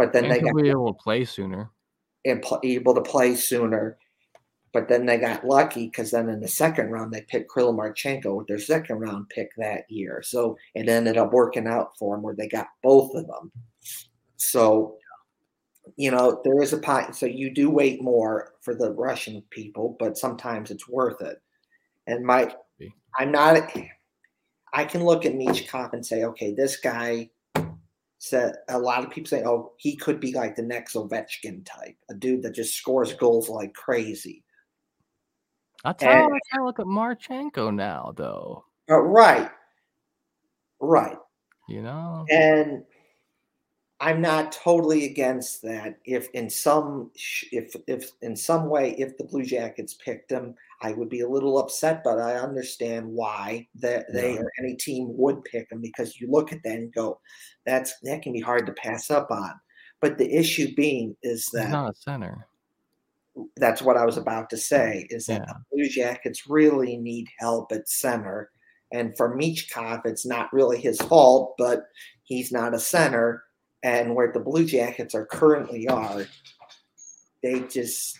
[0.00, 1.70] but then and they got be able to play sooner
[2.24, 3.98] and pl- able to play sooner
[4.72, 8.36] but then they got lucky because then in the second round they picked Kirill Marchenko
[8.36, 10.22] with their second round pick that year.
[10.22, 13.50] So it ended up working out for them where they got both of them.
[14.36, 14.96] So,
[15.96, 17.16] you know, there is a pot.
[17.16, 21.42] So you do wait more for the Russian people, but sometimes it's worth it.
[22.06, 22.54] And my,
[23.18, 23.72] I'm not.
[24.72, 27.30] I can look at Michkov and say, okay, this guy
[28.20, 31.96] said a lot of people say, oh, he could be like the next Ovechkin type,
[32.10, 34.44] a dude that just scores goals like crazy.
[35.82, 38.66] That's how I kind of look at Marchenko now, though.
[38.90, 39.50] Uh, right,
[40.80, 41.16] right.
[41.66, 42.84] You know, and
[44.00, 45.98] I'm not totally against that.
[46.04, 47.10] If in some
[47.52, 51.28] if if in some way if the Blue Jackets picked him, I would be a
[51.28, 54.40] little upset, but I understand why that they yeah.
[54.40, 57.20] or any team would pick him because you look at that and go,
[57.66, 59.52] that's that can be hard to pass up on.
[60.00, 62.46] But the issue being is that He's not a center.
[63.56, 65.52] that's what I was about to say is that Yeah.
[65.70, 68.50] the Blue Jackets really need help at center.
[68.92, 71.84] And for Michkov, it's not really his fault, but
[72.24, 73.44] he's not a center.
[73.82, 76.26] And where the Blue Jackets are currently are,
[77.42, 78.18] they just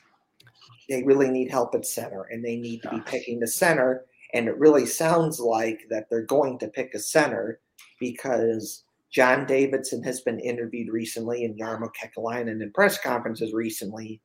[0.90, 4.04] they really need help at center and they need to be picking the center.
[4.34, 7.60] And it really sounds like that they're going to pick a center
[7.98, 14.20] because John Davidson has been interviewed recently and Jarmo Kekalainen in press conferences recently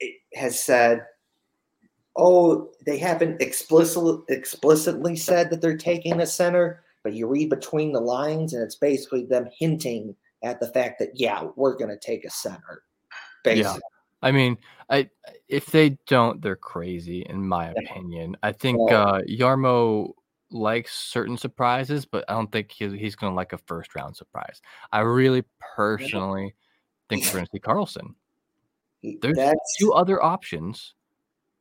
[0.00, 1.04] it has said,
[2.16, 7.92] oh, they haven't explicitly explicitly said that they're taking a center, but you read between
[7.92, 11.98] the lines and it's basically them hinting at the fact that yeah, we're going to
[11.98, 12.82] take a center.
[13.44, 13.80] Basically.
[14.22, 14.58] I mean,
[14.90, 15.10] I
[15.48, 18.36] if they don't, they're crazy, in my opinion.
[18.42, 20.12] I think uh, Jarmo
[20.50, 24.16] likes certain surprises, but I don't think he, he's going to like a first round
[24.16, 24.60] surprise.
[24.92, 25.44] I really
[25.76, 26.54] personally
[27.08, 28.14] think we're going to see Carlsson.
[29.22, 30.94] There's That's two other options,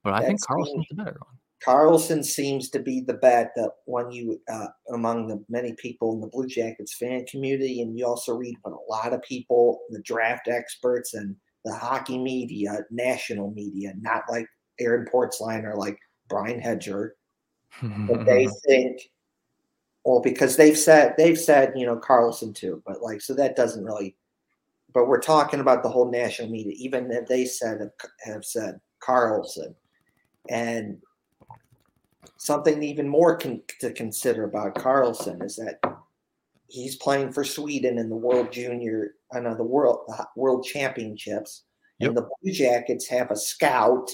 [0.03, 1.37] but I think Carlsson's the better one.
[1.63, 6.21] Carlsson seems to be the bet that when you uh, among the many people in
[6.21, 10.01] the Blue Jackets fan community, and you also read what a lot of people, the
[10.01, 14.47] draft experts and the hockey media, national media, not like
[14.79, 15.97] Aaron Portzline or like
[16.29, 17.15] Brian Hedger,
[17.81, 19.09] but they think,
[20.05, 23.83] well, because they've said they've said you know Carlsson too, but like so that doesn't
[23.83, 24.15] really.
[24.93, 27.91] But we're talking about the whole national media, even if they said have,
[28.21, 29.75] have said Carlsson,
[30.49, 30.97] and
[32.37, 35.79] something even more con- to consider about Carlsson is that
[36.67, 40.65] he's playing for Sweden in the World Junior, uh, I know the World the World
[40.65, 41.63] Championships,
[41.99, 42.09] Yep.
[42.09, 44.11] and the Blue Jackets have a scout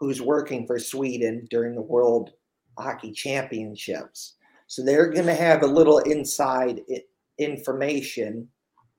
[0.00, 2.30] who's working for Sweden during the World
[2.76, 4.34] Hockey Championships.
[4.66, 6.80] So they're going to have a little inside
[7.38, 8.48] information,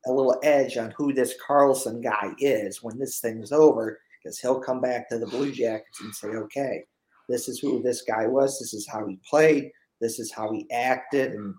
[0.06, 4.60] a little edge on who this Carlsson guy is when this thing's over, because he'll
[4.62, 6.86] come back to the Blue Jackets and say, okay,
[7.28, 10.66] this is who this guy was, this is how he played, this is how he
[10.72, 11.54] acted, and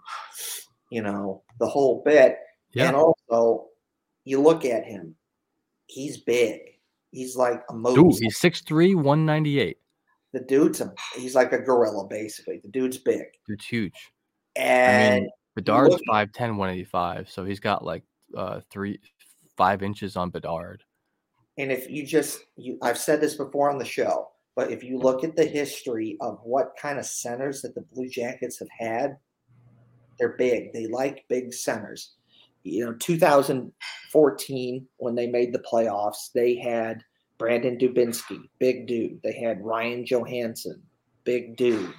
[0.90, 2.37] you know, the whole bit.
[2.72, 2.88] Yeah.
[2.88, 3.66] And also,
[4.24, 5.14] you look at him,
[5.87, 6.61] he's big.
[7.11, 9.79] He's like a Dude, he's 6'3, 198.
[10.33, 12.61] the dude's a, he's like a gorilla, basically.
[12.62, 13.24] The dude's big.
[13.48, 14.12] Dude's huge.
[14.57, 15.26] And
[15.57, 17.29] Bedard's look- 5'10, 185.
[17.31, 18.05] So he's got like
[18.37, 19.00] uh three,
[19.57, 20.85] five inches on Bedard.
[21.59, 24.98] and if you just you I've said this before on the show, but if you
[24.98, 29.16] look at the history of what kind of centers that the Blue Jackets have had,
[30.20, 30.72] they're big.
[30.72, 32.12] They like big centers.
[32.62, 37.02] You know, 2014 when they made the playoffs, they had
[37.38, 39.20] Brandon Dubinsky, big dude.
[39.22, 40.83] They had Ryan Johansen,
[41.24, 41.94] big dude.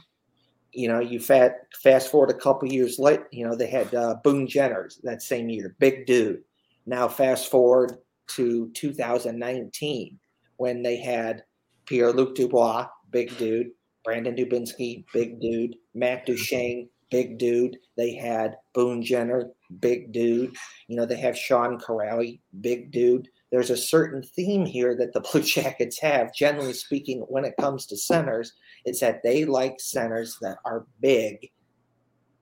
[0.72, 4.18] You know, you fat, fast forward a couple years late, you know, they had uh,
[4.24, 6.44] Boone Jenners that same year, big dude.
[6.86, 10.20] Now, fast forward to 2019
[10.58, 11.44] when they had
[11.88, 13.72] Pierre Luc Dubois, big dude,
[14.06, 17.78] Brandon Dubinsky, big dude, Matt Duchene, big dude.
[17.98, 20.56] They had Boone Jenner, big dude.
[20.88, 23.28] You know, they have Sean Kuraly, big dude.
[23.52, 27.86] There's a certain theme here that the Blue Jackets have, generally speaking, when it comes
[27.88, 28.54] to centers,
[28.86, 31.52] is that they like centers that are big.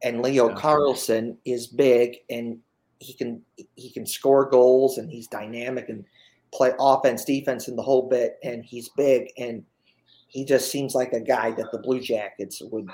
[0.01, 2.59] And Leo Carlsson is big and
[2.99, 3.41] he can
[3.75, 6.05] he can score goals and he's dynamic and
[6.53, 8.37] play offense, defense, and the whole bit.
[8.41, 9.63] And he's big and
[10.29, 12.87] he just seems like a guy that the Blue Jackets would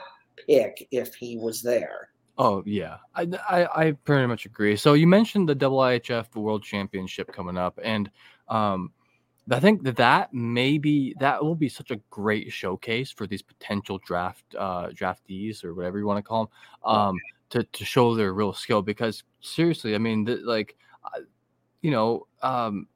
[0.48, 2.10] pick if he was there.
[2.38, 4.76] Oh yeah, I, I I pretty much agree.
[4.76, 8.12] So you mentioned the IIHF World Championship coming up, and
[8.50, 8.92] um,
[9.50, 14.00] I think that that maybe that will be such a great showcase for these potential
[14.06, 16.52] draft uh, draftees or whatever you want to call
[16.84, 17.16] them, um,
[17.52, 18.82] to to show their real skill.
[18.82, 21.22] Because seriously, I mean, the, like, uh,
[21.82, 22.88] you know, um,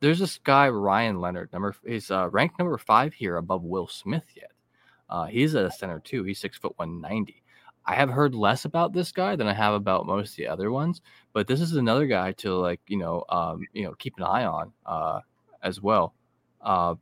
[0.00, 4.26] there's this guy Ryan Leonard, number he's uh, ranked number five here above Will Smith
[4.36, 4.52] yet.
[5.08, 6.24] Uh, he's at a center too.
[6.24, 7.42] He's six foot one ninety.
[7.86, 10.72] I have heard less about this guy than I have about most of the other
[10.72, 14.24] ones, but this is another guy to like, you know, um, you know, keep an
[14.24, 15.20] eye on uh,
[15.62, 16.12] as well.
[16.60, 16.96] Uh,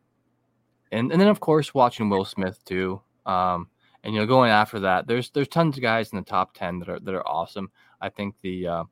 [0.93, 3.01] and and then of course watching Will Smith too.
[3.25, 3.69] Um,
[4.03, 6.79] and you know, going after that, there's there's tons of guys in the top ten
[6.81, 7.71] that are that are awesome.
[8.01, 8.85] I think the uh,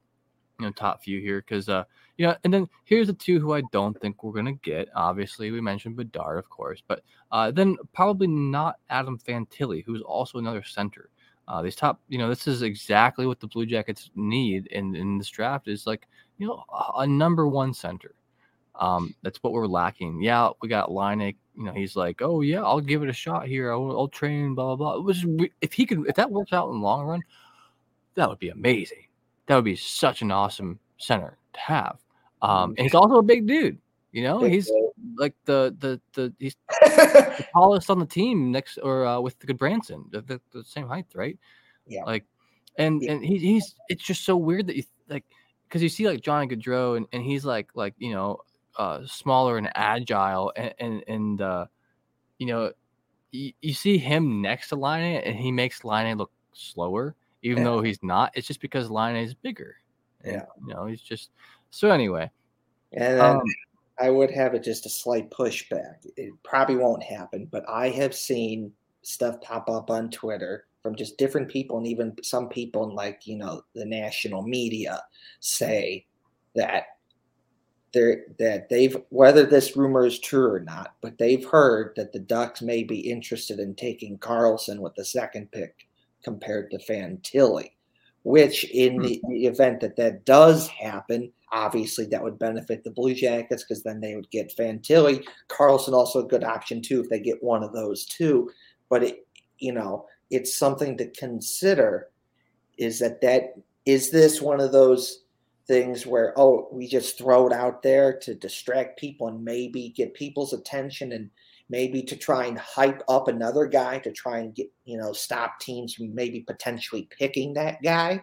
[0.59, 1.85] you know top few here because uh,
[2.19, 4.89] you know, and then here's the two who I don't think we're gonna get.
[4.95, 10.39] Obviously, we mentioned Bedard, of course, but uh, then probably not Adam Fantilli, who's also
[10.39, 11.11] another center.
[11.49, 15.19] Uh, these top, you know, this is exactly what the Blue Jackets need in, in
[15.19, 16.07] this draft is like,
[16.39, 16.65] you know,
[16.97, 18.15] a, number one center.
[18.77, 20.23] Um, that's what we're lacking.
[20.23, 21.37] Yeah, we got Leinek.
[21.57, 23.73] You know, he's like, oh yeah, I'll give it a shot here.
[23.73, 25.13] I'll, I'll train, blah blah blah.
[25.61, 27.23] If he could, if that works out in the long run,
[28.15, 29.07] that would be amazing.
[29.47, 31.99] That would be such an awesome center have.
[32.41, 33.79] Um, and he's also a big dude.
[34.13, 34.71] You know, he's
[35.17, 39.55] like the the the he's the tallest on the team next or uh, with the
[39.55, 41.39] Branson, the, the, the same height, right?
[41.87, 42.05] Yeah.
[42.05, 42.27] Like,
[42.77, 43.13] and Yeah.
[43.13, 45.25] and he, he's it's just so weird that you like
[45.69, 48.39] because you see like Johnny Gaudreau and, and he's like like you know
[48.77, 51.67] uh smaller and agile and and, and uh
[52.39, 52.73] you know
[53.31, 57.71] you, you see him next to Laine and he makes Laine look slower even Yeah.
[57.71, 58.33] though he's not.
[58.35, 59.77] It's just because Laine is bigger.
[60.25, 60.45] And, Yeah.
[60.67, 61.31] you know he's just
[61.71, 62.31] so anyway.
[62.93, 63.43] And then Um,
[63.99, 66.07] I would have it just a slight pushback.
[66.17, 71.19] It probably won't happen, but I have seen stuff pop up on Twitter from just
[71.19, 75.01] different people and even some people in like, you know, the national media
[75.41, 76.07] say
[76.55, 76.85] that
[77.93, 82.19] they're that they've whether this rumor is true or not, but they've heard that the
[82.19, 85.87] Ducks may be interested in taking Carlsson with the second pick
[86.25, 87.73] compared to Fantilli,
[88.25, 89.03] which in Hmm.
[89.03, 93.83] the, the event that that does happen, obviously that would benefit the Blue Jackets because
[93.83, 95.25] then they would get Fantilli.
[95.49, 98.51] Carlsson also a good option too if they get one of those too.
[98.89, 99.27] But it,
[99.59, 102.09] you know, it's something to consider.
[102.79, 103.55] Is that that
[103.85, 105.25] is this one of those
[105.69, 110.15] things where oh we just throw it out there to distract people and maybe get
[110.15, 111.31] people's attention and
[111.69, 115.61] maybe to try and hype up another guy to try and get you know stop
[115.61, 118.21] teams from maybe potentially picking that guy?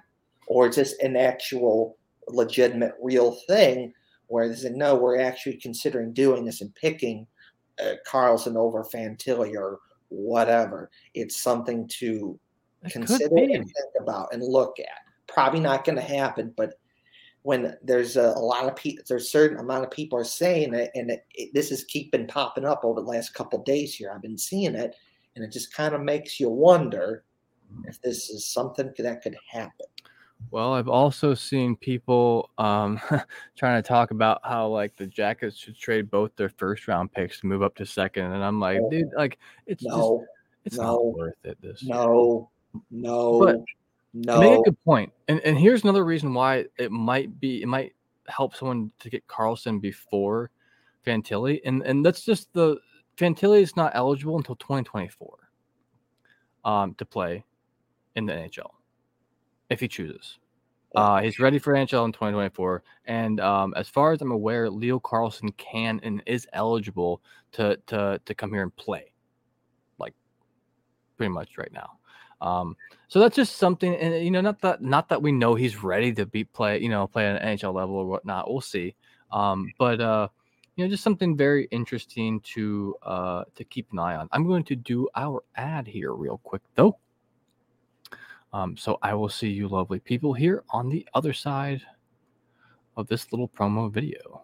[0.48, 1.98] Or is this an actual
[2.28, 3.94] legitimate real thing
[4.28, 7.26] where they said no we're actually considering doing this and picking
[7.84, 10.90] uh, carlsson over fantilli or whatever.
[11.14, 12.40] It's something to
[12.84, 14.88] It consider and think about and look at.
[15.28, 16.74] Probably not going to happen but
[17.44, 20.74] when there's a, a lot of people there's a certain amount of people are saying
[20.74, 24.12] it and it, it, this is keeping popping up over the last couple days here
[24.14, 24.96] i've been seeing it
[25.36, 27.24] and it just kind of makes you wonder
[27.86, 29.86] if this is something that could happen
[30.52, 33.00] Well, I've also seen people um,
[33.58, 37.42] trying to talk about how like the Jackets should trade both their first round picks
[37.42, 39.98] to move up to second, and I'm like, dude, like it's just
[40.66, 41.58] it's no, not worth it.
[41.62, 41.96] This year.
[42.92, 43.66] no
[44.14, 47.62] no You make a good point, and and here's another reason why it might be
[47.62, 47.94] it might
[48.28, 50.52] help someone to get Carlsson before
[51.06, 52.78] Fantilli, and and that's just the
[53.18, 55.38] Fantilli is not eligible until 2024
[56.66, 57.44] um, to play
[58.16, 58.72] in the NHL
[59.70, 60.40] if he chooses.
[60.96, 65.00] Uh, he's ready for NHL in 2024, and um, as far as I'm aware, Leo
[65.00, 69.14] Carlsson can and is eligible to to to come here and play,
[70.00, 70.16] like
[71.16, 72.00] pretty much right now.
[72.42, 72.76] Um,
[73.08, 76.14] so that's just something, and you know, not that not that we know he's ready
[76.14, 78.50] to be play, you know, play at an NHL level or whatnot.
[78.50, 78.96] We'll see.
[79.32, 80.28] Um, but uh,
[80.76, 84.30] you know, just something very interesting to uh to keep an eye on.
[84.32, 86.98] I'm going to do our ad here real quick though.
[88.54, 91.82] Um, so I will see you lovely people here on the other side
[92.98, 94.44] of this little promo video.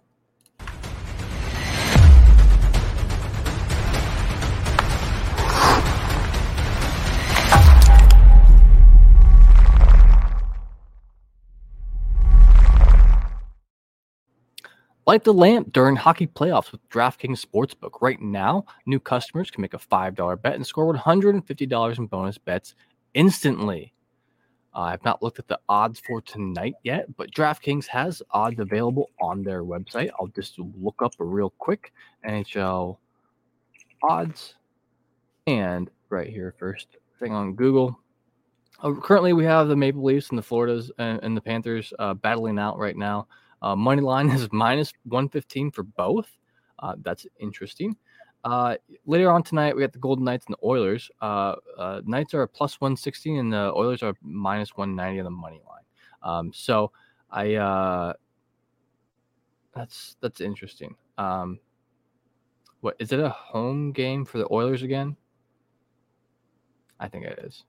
[15.07, 18.01] Light the lamp during hockey playoffs with DraftKings Sportsbook.
[18.01, 22.73] Right now, new customers can make a $5 bet and score $150 in bonus bets
[23.13, 23.93] instantly.
[24.73, 29.11] Uh, I've not looked at the odds for tonight yet, but DraftKings has odds available
[29.21, 30.09] on their website.
[30.19, 31.93] I'll just look up a real quick
[32.27, 32.97] NHL
[34.01, 34.55] odds.
[35.45, 37.99] And right here, first thing on Google.
[38.81, 42.15] Uh, currently, we have the Maple Leafs and the Floridas and, and the Panthers uh,
[42.15, 43.27] battling out right now.
[43.61, 46.27] Uh, money line is minus 115 for both.
[46.79, 47.95] Uh, that's interesting.
[48.43, 48.75] Uh,
[49.07, 51.09] later on tonight, we got the Golden Knights and the Oilers.
[51.19, 55.61] Uh, uh, Knights are plus 160 and the Oilers are minus 190 on the money
[55.67, 55.81] line.
[56.21, 56.91] Um, so
[57.31, 58.13] I uh,
[59.73, 60.95] that's that's interesting.
[61.17, 61.59] Um,
[62.81, 65.17] what is it a home game for the Oilers again?
[66.99, 67.63] I think it is.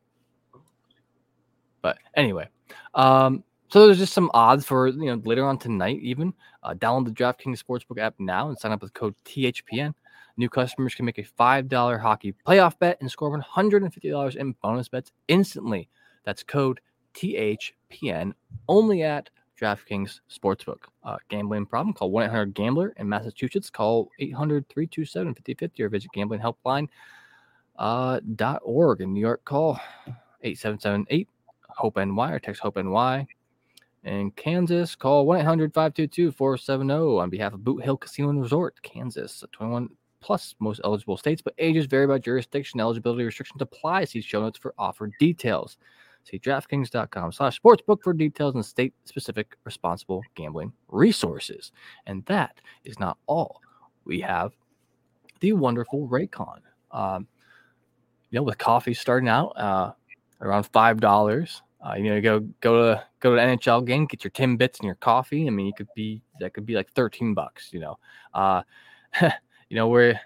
[1.81, 2.49] But anyway,
[2.95, 5.99] um, so there's just some odds for you know later on tonight.
[6.03, 9.95] Even uh, download the DraftKings Sportsbook app now and sign up with code THPN.
[10.37, 13.93] New customers can make a five dollar hockey playoff bet and score one hundred and
[13.93, 15.89] fifty dollars in bonus bets instantly.
[16.25, 16.81] That's code
[17.15, 18.33] THPN
[18.69, 20.81] only at DraftKings Sportsbook.
[21.03, 21.95] Uh, gambling problem?
[21.95, 23.71] Call one eight hundred Gambler in Massachusetts.
[23.71, 26.89] Call 800-327-5050 or visit gamblinghelpline
[27.79, 28.21] uh,
[28.63, 29.45] org in New York.
[29.45, 29.81] Call
[30.43, 31.29] eight seven seven eight
[31.69, 33.27] Hope NY or text Hope NY.
[34.07, 38.81] In Kansas, call 1 800 522 470 on behalf of Boot Hill Casino and Resort,
[38.83, 39.43] Kansas.
[39.51, 39.89] 21
[40.21, 42.79] plus most eligible states, but ages vary by jurisdiction.
[42.79, 44.05] Eligibility restrictions apply.
[44.05, 45.77] See show notes for offer details.
[46.23, 51.73] See DraftKings.com slash sportsbook for details and state specific responsible gambling resources.
[52.07, 53.61] And that is not all
[54.05, 54.53] we have
[55.41, 56.61] the wonderful Raycon.
[56.93, 57.27] Um,
[58.31, 59.93] you know, with coffee starting out uh,
[60.41, 61.63] around five dollars.
[61.85, 64.87] Uh, you know, go go to go to an NHL game, get your Timbits and
[64.87, 65.47] your coffee.
[65.47, 67.71] I mean, you could be that could be like thirteen bucks.
[67.73, 67.99] You know,
[68.35, 68.63] uh,
[69.21, 70.19] you know we're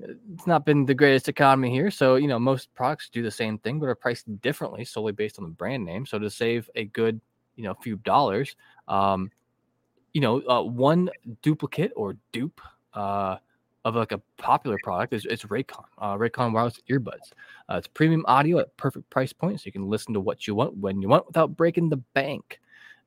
[0.00, 3.58] it's not been the greatest economy here, so you know most products do the same
[3.58, 6.04] thing, but are priced differently solely based on the brand name.
[6.04, 7.20] So to save a good
[7.56, 8.56] you know few dollars,
[8.88, 9.30] um,
[10.12, 11.10] you know, uh, one
[11.42, 12.60] duplicate or dupe
[12.94, 13.36] uh,
[13.88, 17.32] of like a popular product is it's Raycon, uh, Raycon wireless earbuds.
[17.68, 20.54] Uh, it's premium audio at perfect price point, so you can listen to what you
[20.54, 22.60] want when you want without breaking the bank,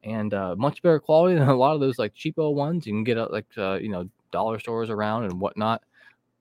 [0.03, 3.03] and uh, much better quality than a lot of those like cheapo ones you can
[3.03, 5.83] get at like uh, you know dollar stores around and whatnot.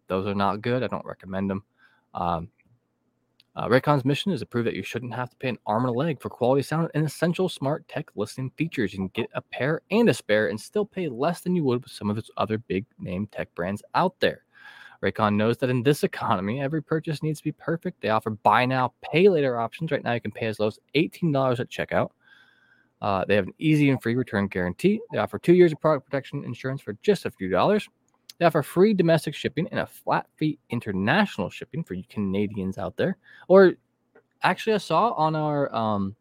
[0.08, 0.82] Those are not good.
[0.82, 1.62] I don't recommend them.
[2.14, 2.48] Um,
[3.60, 5.94] uh, Raycon's mission is to prove that you shouldn't have to pay an arm and
[5.94, 8.94] a leg for quality sound and essential smart tech listening features.
[8.94, 11.82] You can get a pair and a spare and still pay less than you would
[11.82, 14.44] with some of those other big name tech brands out there.
[15.02, 18.00] Raycon knows that in this economy, every purchase needs to be perfect.
[18.00, 19.92] They offer buy now, pay later options.
[19.92, 22.12] Right now, you can pay as low as $18 at checkout.
[23.02, 25.02] Uh, they have an easy and free return guarantee.
[25.12, 27.90] They offer two years of product protection insurance for just a few dollars.
[28.40, 32.96] They offer free domestic shipping and a flat fee international shipping for you Canadians out
[32.96, 33.18] there.
[33.48, 33.74] Or
[34.42, 36.16] actually, I saw on our um,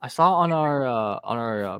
[0.00, 1.78] I saw on our uh, on our uh,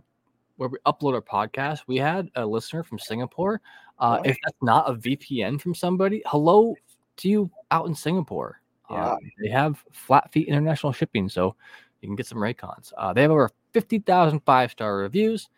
[0.57, 3.61] where we upload our podcast, we had a listener from Singapore.
[4.01, 6.75] Uh, if that's not a VPN from somebody, hello
[7.19, 8.61] to you out in Singapore.
[8.91, 9.13] Yeah.
[9.13, 11.55] Um, they have flat fee international shipping, so
[12.01, 12.93] you can get some Raycons.
[12.99, 15.49] Uh, they have over 50,000 five star reviews.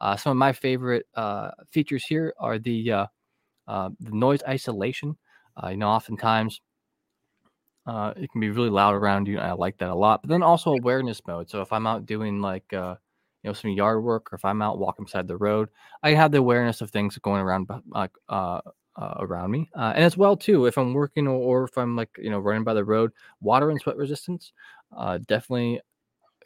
[0.00, 3.06] Uh, some of my favorite uh, features here are the uh,
[3.68, 5.16] uh, the noise isolation.
[5.62, 6.60] Uh, you know, oftentimes
[7.86, 10.22] uh, it can be really loud around you, and I like that a lot.
[10.22, 11.48] But then also awareness mode.
[11.48, 12.96] So if I'm out doing like you
[13.44, 15.68] know some yard work, or if I'm out walking beside the road,
[16.02, 17.68] I have the awareness of things going around
[18.98, 22.38] around me, and as well too if I'm working or, if I'm like you know
[22.38, 24.52] running by the road, water and sweat resistance
[24.96, 25.18] uh,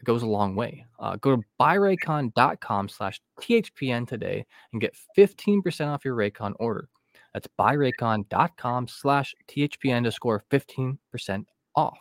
[0.01, 0.87] definitely goes a long way.
[0.99, 6.89] Uh, go to buyraycon.com slash THPN today and get 15% off your Raycon order.
[7.35, 11.45] That's buyraycon.com slash THPN to score 15%
[11.77, 11.99] off.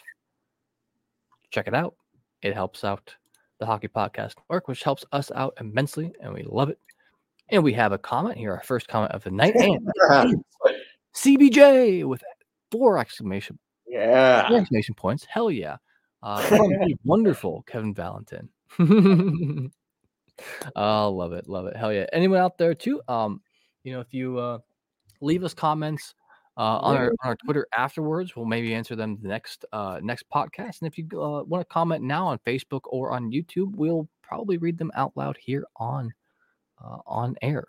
[1.51, 1.95] Check it out.
[2.41, 3.15] It helps out
[3.59, 6.79] the Hockey Podcast Network, which helps us out immensely, and we love it.
[7.49, 9.55] And we have a comment here, our first comment of the night.
[10.09, 10.43] And
[11.15, 12.23] CBJ with
[12.71, 14.47] four exclamation, yeah.
[14.53, 15.25] exclamation points.
[15.25, 15.77] Hell yeah.
[16.21, 18.49] Uh, wonderful Kevin Valentin.
[20.75, 21.75] oh, love it, love it.
[21.75, 22.05] Hell yeah.
[22.13, 23.01] Anyone out there too?
[23.07, 23.41] Um,
[23.83, 24.59] you know, if you uh
[25.21, 26.13] leave us comments
[26.57, 30.25] uh, on, our, on our Twitter afterwards, we'll maybe answer them the next uh next
[30.29, 30.81] podcast.
[30.81, 34.57] And if you uh, want to comment now on Facebook or on YouTube, we'll probably
[34.57, 36.13] read them out loud here on
[36.83, 37.65] uh, on air.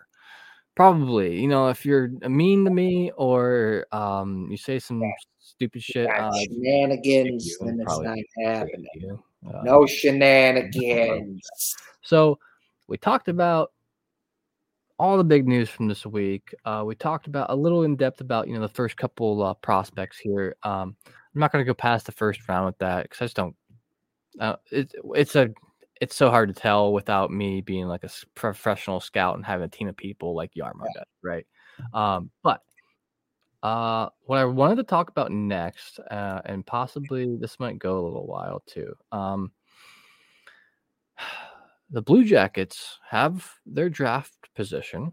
[0.75, 5.01] Probably, you know, if you're mean to me or um you say some
[5.39, 9.19] stupid shit, uh, shenanigans, then it's not happening.
[9.47, 11.47] Uh, No shenanigans.
[12.01, 12.39] So
[12.87, 13.71] we talked about
[15.01, 16.53] all the big news from this week.
[16.63, 19.53] Uh, we talked about a little in depth about you know the first couple uh,
[19.55, 20.55] prospects here.
[20.63, 23.35] Um, I'm not going to go past the first round with that because I just
[23.35, 23.55] don't.
[24.39, 25.49] Uh, it, it's a
[26.01, 29.69] it's so hard to tell without me being like a professional scout and having a
[29.69, 31.45] team of people like Jarmo does, right?
[31.93, 32.61] Um, but
[33.61, 38.05] uh, what I wanted to talk about next, uh, and possibly this might go a
[38.05, 38.93] little while too.
[39.11, 39.51] Um,
[41.91, 45.11] the Blue Jackets have their draft position,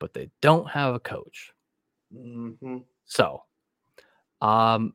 [0.00, 1.52] but they don't have a coach.
[2.12, 3.44] hmm So,
[4.40, 4.94] um,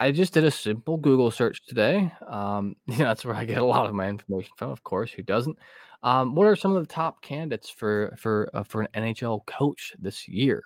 [0.00, 2.10] I just did a simple Google search today.
[2.26, 5.12] Um, you know, that's where I get a lot of my information from, of course.
[5.12, 5.56] Who doesn't?
[6.02, 9.92] Um, what are some of the top candidates for for uh, for an NHL coach
[9.98, 10.62] this year?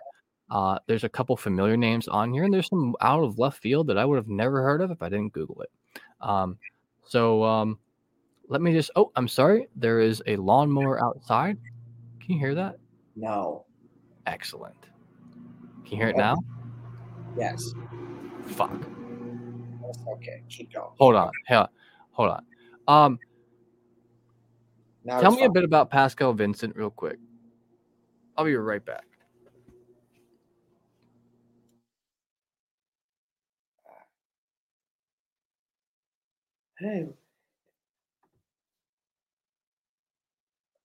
[0.51, 3.89] Uh, there's a couple familiar names on here, and there's some out of left field
[3.89, 5.70] that I would have never heard of if I didn't Google it.
[6.20, 6.57] Um,
[7.03, 7.78] so um,
[8.49, 8.93] let me just.
[8.95, 9.66] Oh, I'm sorry.
[9.74, 11.59] There is a lawnmower outside.
[12.20, 12.78] Can you hear that?
[13.16, 13.64] No.
[14.26, 14.76] Excellent.
[15.85, 16.37] Can you hear it now?
[17.37, 17.74] Yes.
[18.47, 18.93] Fuck.
[20.09, 20.43] Okay.
[20.49, 20.91] Keep going.
[20.99, 21.30] Hold on.
[21.47, 21.68] Hell,
[22.12, 22.45] hold on.
[22.89, 23.18] Um,
[25.05, 27.18] Now tell me a bit about Pascal Vincent, real quick.
[28.37, 29.05] I'll be right back.
[36.78, 37.07] Hey.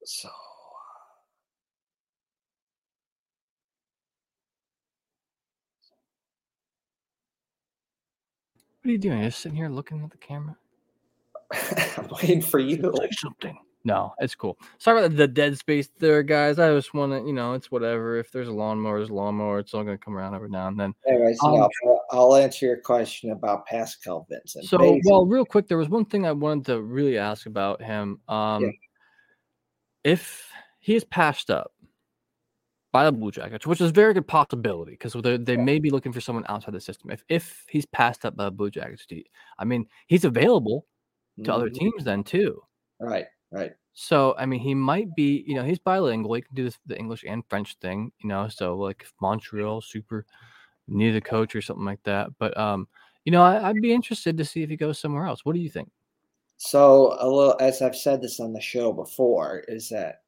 [0.05, 0.29] So.
[8.81, 9.19] What are you doing?
[9.19, 10.55] You're just sitting here looking at the camera.
[11.97, 12.77] I'm waiting for you.
[12.77, 13.57] to Say something.
[13.85, 14.57] No, it's cool.
[14.77, 16.59] Sorry about the dead space there, guys.
[16.59, 18.17] I just want to, you know, it's whatever.
[18.17, 19.59] If there's a lawnmower, there's a lawnmower.
[19.59, 20.93] It's all going to come around every now and then.
[21.07, 24.65] Anyways, Um, no, I'll, I'll answer your question about Pascal Vincent.
[24.65, 27.81] So, Basically- well, real quick, there was one thing I wanted to really ask about
[27.81, 28.19] him.
[28.27, 28.71] Um,
[30.03, 30.49] If
[30.79, 31.71] he is passed up
[32.91, 35.63] by the Blue Jackets, which is a very good possibility because they they Yeah.
[35.63, 37.11] may be looking for someone outside the system.
[37.11, 39.05] If if he's passed up by the Blue Jackets,
[39.59, 40.87] I mean, he's available
[41.43, 41.75] to other Mhm.
[41.75, 42.63] teams then too.
[42.99, 43.73] Right, right.
[43.93, 46.33] So I mean, he might be, you know, he's bilingual.
[46.35, 48.47] He can do this, the English and French thing, you know.
[48.47, 50.25] So like if Montreal super
[50.87, 52.29] needed a coach or something like that.
[52.39, 52.87] But um,
[53.25, 55.45] you know, I, I'd be interested to see if he goes somewhere else.
[55.45, 55.89] What do you think?
[56.57, 60.23] So a little, as I've said this on the show before, is that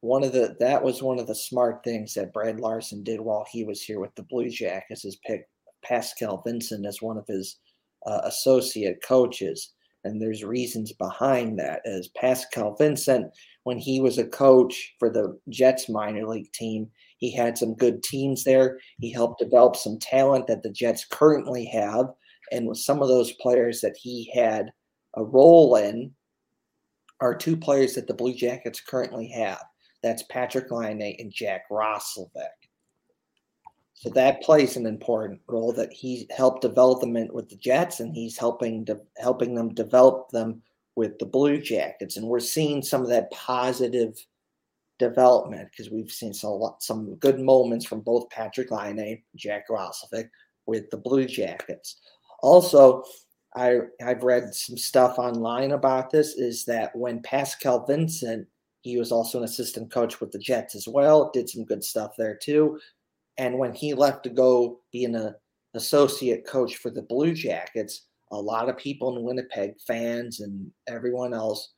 [0.00, 3.46] one of the that was one of the smart things that Brad Larsen did while
[3.50, 5.48] he was here with the Blue Jackets is pick
[5.82, 7.58] Pascal Vincent as one of his
[8.06, 9.72] uh, associate coaches,
[10.04, 11.80] and there's reasons behind that.
[11.84, 13.32] As Pascal Vincent,
[13.64, 16.88] when he was a coach for the Jets minor league team,
[17.18, 18.78] he had some good teams there.
[19.00, 22.06] He helped develop some talent that the Jets currently have,
[22.52, 24.70] and with some of those players that he had
[25.14, 26.12] a role in
[27.20, 29.62] are two players that the Blue Jackets currently have.
[30.06, 32.30] That's Patrik Laine and Jack Roslovic.
[33.94, 38.38] So that plays an important role that he helped develop with the Jets, and he's
[38.38, 40.62] helping de- helping them develop them
[40.94, 42.16] with the Blue Jackets.
[42.16, 44.16] And we're seeing some of that positive
[45.00, 50.28] development because we've seen some some good moments from both Patrik Laine and Jack Roslovic
[50.66, 51.96] with the Blue Jackets.
[52.42, 53.02] Also,
[53.56, 58.46] I I've read some stuff online about this is that when Pascal Vincent,
[58.86, 62.12] he was also an assistant coach with the Jets as well, did some good stuff
[62.16, 62.78] there too.
[63.36, 65.32] And when he left to go be an uh,
[65.74, 71.34] associate coach for the Blue Jackets, a lot of people in Winnipeg, fans and everyone
[71.34, 71.72] else,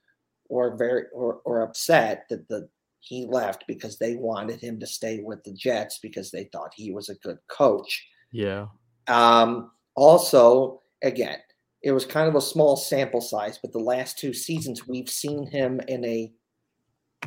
[0.50, 2.68] were very or, or upset that the
[3.00, 6.90] he left because they wanted him to stay with the Jets because they thought he
[6.92, 8.06] was a good coach.
[8.32, 8.66] Yeah.
[9.06, 11.38] Um, also, again,
[11.82, 15.46] it was kind of a small sample size, but the last two seasons we've seen
[15.46, 16.32] him in a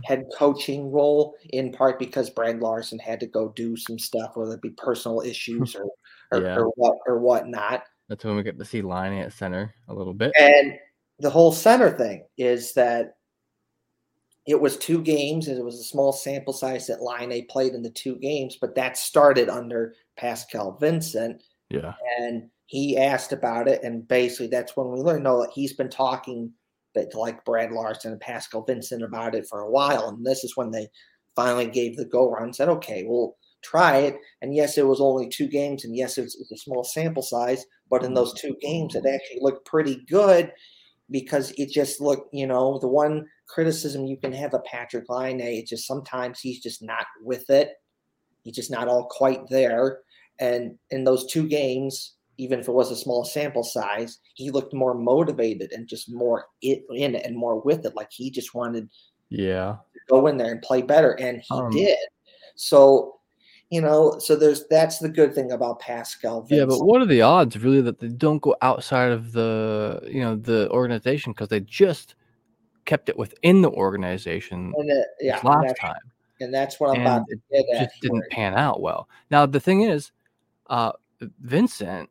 [0.06, 4.54] head coaching role in part because Brad Larsen had to go do some stuff, whether
[4.56, 5.90] it be personal issues or
[6.32, 6.56] or, Yeah.
[6.58, 7.84] or what or whatnot.
[8.10, 10.32] That's when we get to see Laine at center a little bit.
[10.40, 10.74] And
[11.20, 13.16] the whole center thing is that
[14.48, 17.74] it was two games and it was a small sample size that Laine A played
[17.74, 21.44] in the two games, but that started under Pascal Vincent.
[21.70, 21.94] Yeah.
[22.20, 25.90] and he asked about it, and basically that's when we learned no, that he's been
[25.90, 26.54] talking
[26.96, 30.56] that like Brad Larsen and Pascal Vincent about it for a while, and this is
[30.56, 30.88] when they
[31.36, 34.18] finally gave the go round and said, okay, we'll try it.
[34.42, 37.24] And yes, it was only two games, and yes, it was, it's a small sample
[37.24, 40.52] size, but in those two games, it actually looked pretty good
[41.10, 45.42] because it just looked, you know, the one criticism you can have of Patrik Laine,
[45.42, 47.72] eh, it's just sometimes he's just not with it.
[48.44, 50.00] He's just not all quite there.
[50.40, 54.74] And in those two games, even if it was a small sample size, he looked
[54.74, 57.96] more motivated and just more it, in it and more with it.
[57.96, 58.90] Like he just wanted
[59.30, 59.78] Yeah.
[59.94, 62.00] to go in there and play better, and he Um, did.
[62.56, 63.20] So,
[63.70, 66.48] you know, so there's that's the good thing about Pascal.
[66.50, 70.22] Yeah, but what are the odds really that they don't go outside of the you
[70.22, 72.16] know the organization because they just
[72.86, 76.02] kept it within the organization and, uh, yeah, this and time
[76.40, 79.08] and that's what I'm and about it to get at just didn't pan out well.
[79.30, 80.12] Now the thing is,
[80.68, 80.92] uh,
[81.42, 82.10] Vincent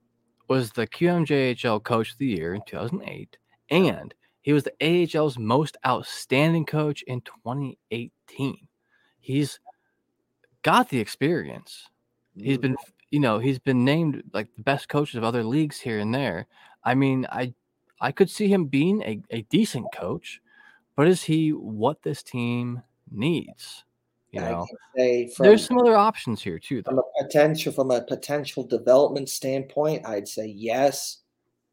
[0.50, 3.38] was the QMJHL Coach of the Year in 2008,
[3.70, 8.66] and he was the AHL's most outstanding coach in 2018.
[9.20, 9.60] He's
[10.62, 11.88] got the experience.
[12.36, 12.90] He's been, mm-hmm.
[13.12, 16.48] you know, he's been named like the best coaches of other leagues here and there.
[16.82, 17.54] I mean, I,
[18.00, 20.40] I could see him being a, a decent coach,
[20.96, 23.84] but is he what this team needs?
[24.32, 24.66] You know,
[24.96, 29.28] say from, there's some other options here too, from a potential from a potential development
[29.28, 31.22] standpoint, I'd say yes,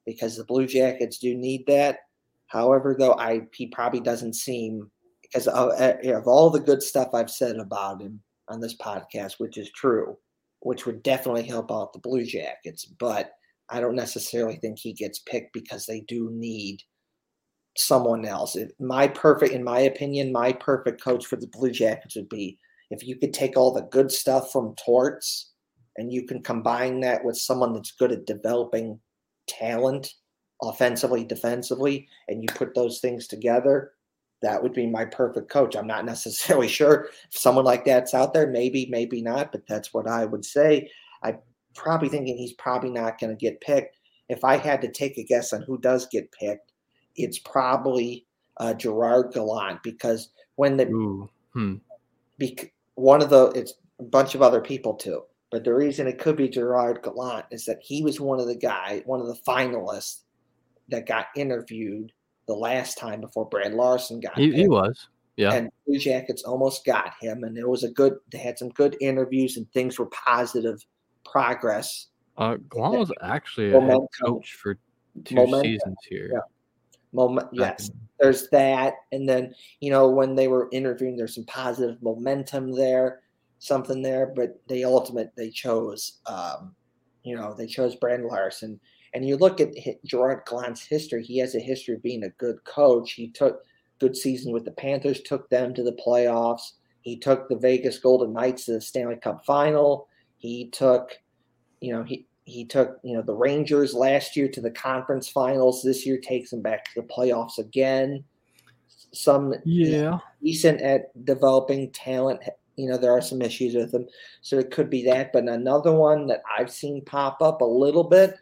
[0.05, 1.99] because the Blue Jackets do need that.
[2.47, 4.89] However, though, I he probably doesn't seem
[5.21, 9.33] because of, uh, of all the good stuff I've said about him on this podcast,
[9.37, 10.17] which is true,
[10.61, 13.31] which would definitely help out the Blue Jackets, but
[13.69, 16.79] I don't necessarily think he gets picked because they do need
[17.77, 18.55] someone else.
[18.55, 22.57] It, my perfect, in my opinion, my perfect coach for the Blue Jackets would be
[22.89, 25.51] if you could take all the good stuff from Torts
[25.97, 28.99] and you can combine that with someone that's good at developing
[29.47, 30.13] talent
[30.61, 33.91] offensively, defensively, and you put those things together,
[34.41, 35.75] that would be my perfect coach.
[35.75, 38.47] I'm not necessarily sure if someone like that's out there.
[38.47, 40.89] Maybe, maybe not, but that's what I would say.
[41.23, 41.39] I'm
[41.75, 43.97] probably thinking he's probably not going to get picked.
[44.29, 46.66] If I had to take a guess on who does get picked,
[47.17, 48.25] it's probably
[48.57, 51.29] uh, Gerard Gallant because when the Ooh.
[51.53, 51.75] Hmm.
[52.37, 56.19] bec- one of the it's a bunch of other people too, but the reason it
[56.19, 59.37] could be Gerard Gallant is that he was one of the guy, one of the
[59.47, 60.21] finalists
[60.89, 62.11] that got interviewed
[62.47, 65.09] the last time before Brad Larsen got He, he was.
[65.35, 65.53] Yeah.
[65.53, 68.15] and Blue Jackets almost got him, and it was a good.
[68.31, 70.83] They had some good interviews, and things were positive
[71.29, 72.07] progress.
[72.37, 74.79] Uh, Gallant was actually a head coach for
[75.25, 76.29] two Momentum, seasons here.
[76.33, 76.39] yeah.
[77.13, 77.89] Moment, yes,
[78.19, 83.21] there's that, and then you know when they were interviewing, there's some positive momentum there,
[83.59, 86.75] something there, but they ultimate they chose, um,
[87.23, 88.79] you know, they chose Brandon Larsen,
[89.13, 89.73] and you look at
[90.05, 91.23] Gerard Gallant's history.
[91.23, 93.13] He has a history of being a good coach.
[93.13, 93.63] He took
[93.99, 96.73] good season with the Panthers, took them to the playoffs.
[97.01, 100.07] He took the Vegas Golden Knights to the Stanley Cup final.
[100.37, 101.17] He took,
[101.81, 105.83] you know, he he took you know the Rangers last year to the conference finals.
[105.83, 108.23] This year takes them back to the playoffs again.
[109.11, 110.19] Some Yeah.
[110.41, 112.41] decent at developing talent.
[112.77, 114.07] You know, there are some issues with them,
[114.41, 115.33] so it could be that.
[115.33, 118.35] But another one that I've seen pop up a little bit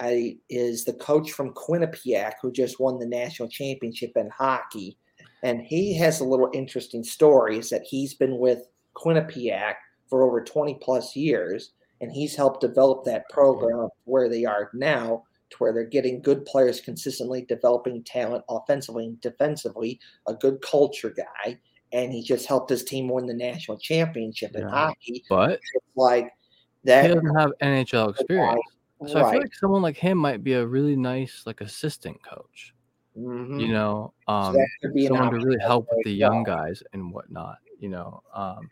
[0.00, 4.96] I, is the coach from Quinnipiac who just won the national championship in hockey,
[5.42, 7.58] and he has a little interesting story.
[7.58, 9.74] Is that he's been with Quinnipiac
[10.08, 11.72] for over twenty plus years,
[12.04, 16.44] and he's helped develop that program where they are now to where they're getting good
[16.44, 19.98] players consistently, developing talent offensively and defensively,
[20.28, 21.58] a good culture guy,
[21.92, 25.24] and he just helped his team win the national championship in hockey.
[25.30, 28.60] But It's like he that, doesn't have NHL experience.
[29.06, 32.74] So I feel like someone like him might be a really nice like assistant coach.
[33.16, 33.60] Mhm.
[33.60, 34.56] You know, So um,
[34.92, 37.58] be someone to really help with the young guys and whatnot.
[37.78, 38.68] You know, um,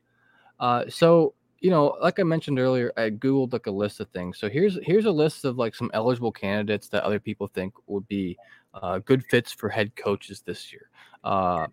[0.61, 4.37] uh, so you know, like I mentioned earlier, I googled like a list of things.
[4.37, 8.07] So here's here's a list of like some eligible candidates that other people think would
[8.09, 8.37] be
[8.75, 10.91] uh, good fits for head coaches this year.
[11.23, 11.69] Uh,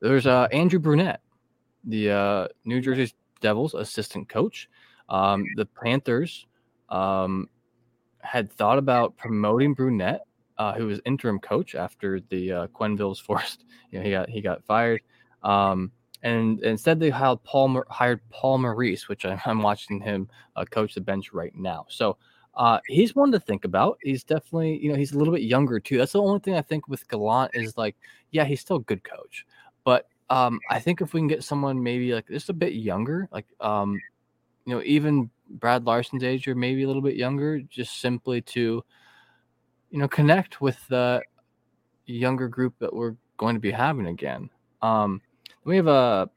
[0.00, 1.22] there's uh, Andrew Brunette,
[1.84, 4.68] the uh, New Jersey Devils assistant coach.
[5.08, 6.46] Um, the Panthers
[6.90, 7.48] um,
[8.18, 10.20] had thought about promoting Brunette,
[10.58, 13.64] uh, who was interim coach after the uh, Quenneville's forced.
[13.90, 15.00] You know, he got he got fired.
[15.42, 15.90] Um,
[16.22, 20.94] and instead, they hired Paul hired Paul Maurice, which I'm, I'm watching him uh, coach
[20.94, 21.86] the bench right now.
[21.88, 22.16] So
[22.54, 23.98] uh, he's one to think about.
[24.02, 25.98] He's definitely, you know, he's a little bit younger too.
[25.98, 27.96] That's the only thing I think with Gallant is like,
[28.30, 29.46] yeah, he's still a good coach,
[29.84, 33.28] but um, I think if we can get someone maybe like just a bit younger,
[33.32, 34.00] like um,
[34.64, 38.84] you know, even Brad Larsen's age or maybe a little bit younger, just simply to,
[39.90, 41.22] you know, connect with the
[42.06, 44.48] younger group that we're going to be having again.
[44.82, 45.20] Um,
[45.64, 46.28] we have a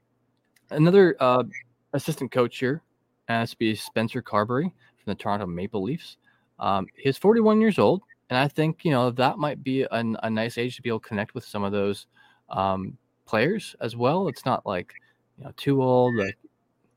[0.70, 1.44] another uh,
[1.92, 2.82] assistant coach here,
[3.28, 4.72] and that's be Spencer Carbery from
[5.06, 6.16] the Toronto Maple Leafs.
[6.58, 10.30] Um, he's 41 years old, and I think you know that might be an, a
[10.30, 12.06] nice age to be able to connect with some of those
[12.50, 12.96] um,
[13.26, 14.28] players as well.
[14.28, 14.92] It's not like
[15.38, 16.14] you know too old.
[16.16, 16.38] Like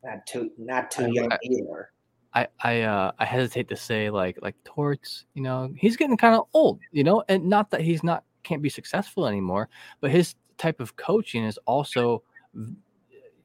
[0.03, 1.91] Not too, not too I- young I- either.
[2.33, 5.25] I I uh, I hesitate to say like like Torts.
[5.33, 6.79] You know, he's getting kind of old.
[6.91, 9.69] You know, and not that he's not can't be successful anymore,
[10.01, 12.23] but his type of coaching is also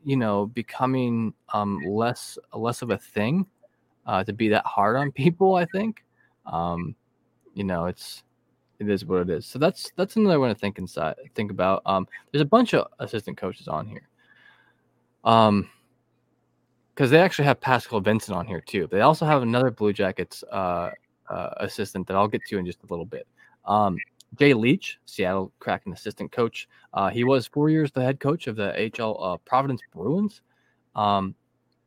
[0.05, 3.47] you know becoming um less less of a thing
[4.07, 6.05] uh to be that hard on people i think.
[6.47, 6.95] Um
[7.55, 8.25] you know it's
[8.79, 9.47] it is what it is.
[9.47, 12.89] So that's that's another one to think inside think about um there's a bunch of
[12.99, 14.09] assistant coaches on here.
[15.25, 15.69] Um
[16.95, 20.45] because they actually have pascal vincent on here too they also have another blue jackets
[20.53, 20.91] uh,
[21.31, 23.27] uh assistant that i'll get to in just a little bit.
[23.65, 23.97] Um
[24.39, 26.69] Jay Leach, Seattle Kraken assistant coach.
[26.95, 30.41] Uh, he was four years the head coach of the HL uh, Providence Bruins,
[30.95, 31.35] um,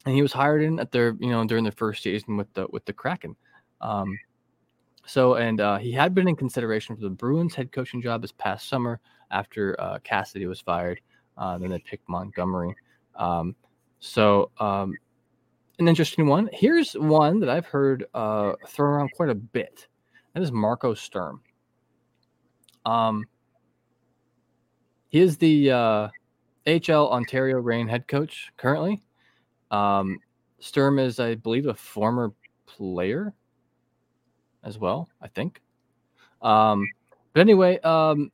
[0.05, 2.67] and he was hired in at their you know during their first season with the
[2.71, 3.35] with the Kraken.
[3.81, 4.17] Um,
[5.05, 8.31] so and uh, he had been in consideration for the Bruins head coaching job this
[8.31, 8.99] past summer
[9.31, 11.01] after uh, Cassidy was fired.
[11.37, 12.75] Uh, then they picked Montgomery.
[13.15, 13.55] Um,
[13.99, 14.93] so um,
[15.79, 16.49] an interesting one.
[16.53, 19.87] Here's one that I've heard uh, thrown around quite a bit.
[20.33, 21.41] That is Marco Sturm.
[22.86, 23.25] Um,
[25.09, 26.09] he is the uh,
[26.67, 29.01] HL Ontario Reign head coach currently.
[29.71, 30.19] Um,
[30.59, 32.33] Sturm is, I believe, a former
[32.65, 33.33] player
[34.63, 35.09] as well.
[35.21, 35.61] I think.
[36.41, 36.88] Um,
[37.33, 38.31] but anyway, um,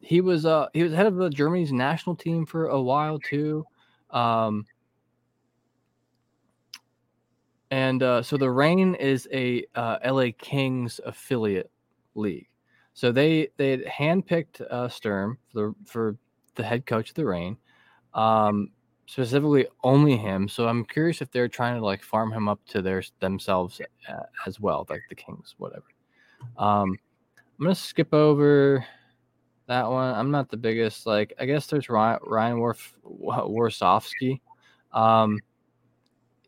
[0.00, 3.64] he was uh, he was head of the Germany's national team for a while too.
[4.10, 4.66] Um,
[7.70, 11.70] and uh, so the Reign is a uh, LA Kings affiliate
[12.14, 12.49] league.
[13.00, 16.16] So they they had handpicked uh, Sturm for the for
[16.56, 17.56] the head coach of the Reign,
[18.12, 18.72] um,
[19.06, 20.48] specifically only him.
[20.48, 24.24] So I'm curious if they're trying to like farm him up to their themselves uh,
[24.46, 25.86] as well, like the Kings, whatever.
[26.58, 26.98] Um,
[27.38, 28.84] I'm gonna skip over
[29.66, 30.14] that one.
[30.14, 31.32] I'm not the biggest like.
[31.40, 32.94] I guess there's Ryan Ryan Warf.
[34.92, 35.40] Um,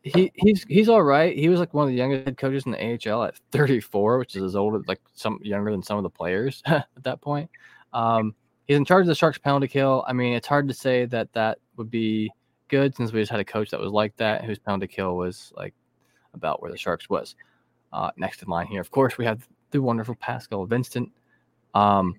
[0.03, 1.35] he he's he's all right.
[1.35, 4.35] He was like one of the youngest head coaches in the AHL at 34, which
[4.35, 7.49] is as old as like some younger than some of the players at that point.
[7.93, 8.35] Um,
[8.67, 10.03] he's in charge of the Sharks penalty kill.
[10.07, 12.29] I mean, it's hard to say that that would be
[12.67, 15.53] good since we just had a coach that was like that, whose penalty kill was
[15.55, 15.73] like
[16.33, 17.35] about where the Sharks was.
[17.93, 21.11] Uh, next in line here, of course, we have the wonderful Pascal Vincent.
[21.75, 22.15] Um,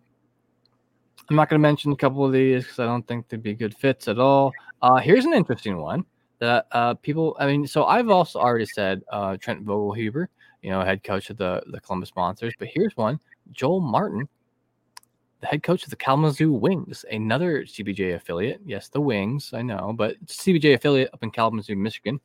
[1.29, 3.55] I'm not going to mention a couple of these because I don't think they'd be
[3.55, 4.53] good fits at all.
[4.81, 6.07] Uh, here's an interesting one
[6.39, 10.27] that uh, people, I mean, so I've also already said uh, Trent Vogelhuber,
[10.63, 13.19] you know, head coach of the, the Columbus Monsters, but here's one
[13.53, 14.29] Joel Martin,
[15.41, 18.61] the head coach of the Kalamazoo Wings, another CBJ affiliate.
[18.65, 22.21] Yes, the Wings, I know, but CBJ affiliate up in Kalamazoo, Michigan.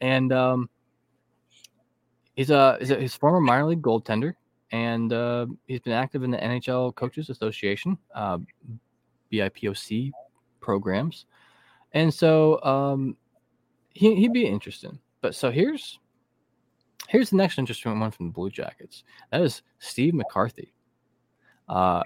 [0.00, 0.68] And um,
[2.34, 4.34] he's, a, a his former minor league goaltender,
[4.72, 8.38] and uh, he's been active in the NHL Coaches Association, uh,
[9.30, 10.10] BIPOC
[10.60, 11.26] programs.
[11.92, 13.16] And so um,
[13.94, 14.98] he, he'd be interesting.
[15.22, 15.98] But so here's
[17.08, 19.04] here's the next interesting one from the Blue Jackets.
[19.30, 20.74] That is Steve McCarthy.
[21.68, 22.02] Uh,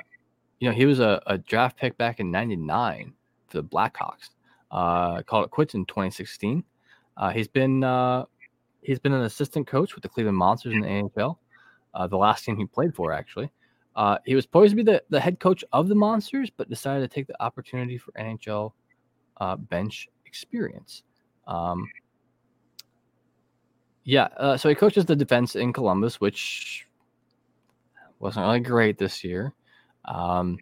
[0.61, 3.12] you know, he was a, a draft pick back in '99
[3.49, 4.30] for the Blackhawks.
[4.70, 6.62] Uh, called it quits in 2016.
[7.16, 8.24] Uh, he's been uh,
[8.82, 11.39] he's been an assistant coach with the Cleveland Monsters in the NHL,
[11.95, 13.51] uh, the last team he played for actually.
[13.97, 17.01] Uh, he was poised to be the, the head coach of the Monsters, but decided
[17.01, 18.72] to take the opportunity for NHL
[19.39, 21.03] uh, bench experience.
[21.49, 21.88] Um,
[24.05, 26.86] yeah, uh, so he coaches the defense in Columbus, which
[28.20, 29.53] wasn't really great this year,
[30.05, 30.59] um,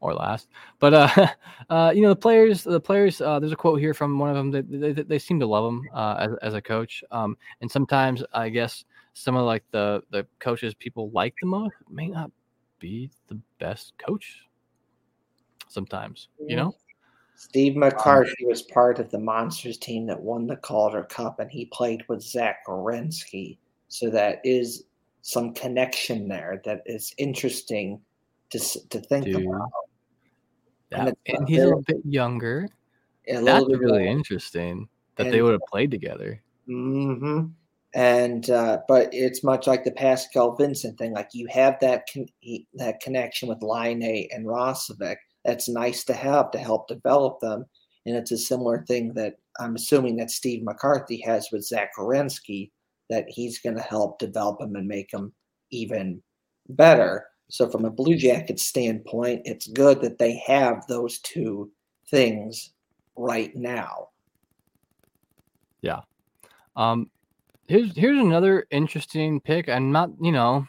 [0.00, 0.48] or last.
[0.78, 1.26] But uh,
[1.70, 3.20] uh, you know, the players, the players.
[3.20, 4.50] Uh, there's a quote here from one of them.
[4.50, 7.02] They, they, they seem to love him uh, as, as a coach.
[7.10, 8.84] Um, and sometimes, I guess,
[9.14, 12.30] some of like the the coaches people like the most may not
[12.78, 14.46] be the best coach.
[15.68, 16.74] Sometimes, you know.
[17.40, 21.64] Steve McCarthy was part of the Monsters team that won the Calder Cup, and he
[21.72, 23.56] played with Zach Werenski.
[23.88, 24.84] So that is
[25.22, 27.98] some connection there that is interesting
[28.50, 28.58] to
[28.90, 29.46] to think Dude.
[29.46, 29.70] about.
[30.90, 32.68] That, And and, he's a bit younger.
[33.26, 34.86] A That's really interesting
[35.16, 36.42] that they would have played together.
[36.66, 37.46] hmm
[37.94, 41.14] And uh, but it's much like the Pascal Vincent thing.
[41.14, 42.28] Like you have that con-
[42.74, 45.16] that connection with Laine and Roslovic.
[45.44, 47.64] That's nice to have to help develop them.
[48.06, 52.70] And it's a similar thing that I'm assuming that Steve McCarthy has with Zach Werenski,
[53.08, 55.32] that he's going to help develop him and make him
[55.70, 56.22] even
[56.68, 57.26] better.
[57.48, 61.70] So from a Blue Jackets standpoint, it's good that they have those two
[62.08, 62.72] things
[63.16, 64.08] right now.
[65.82, 66.00] Yeah.
[66.76, 67.10] Um,
[67.66, 69.68] here's here's another interesting pick.
[69.68, 70.66] I'm not, you know,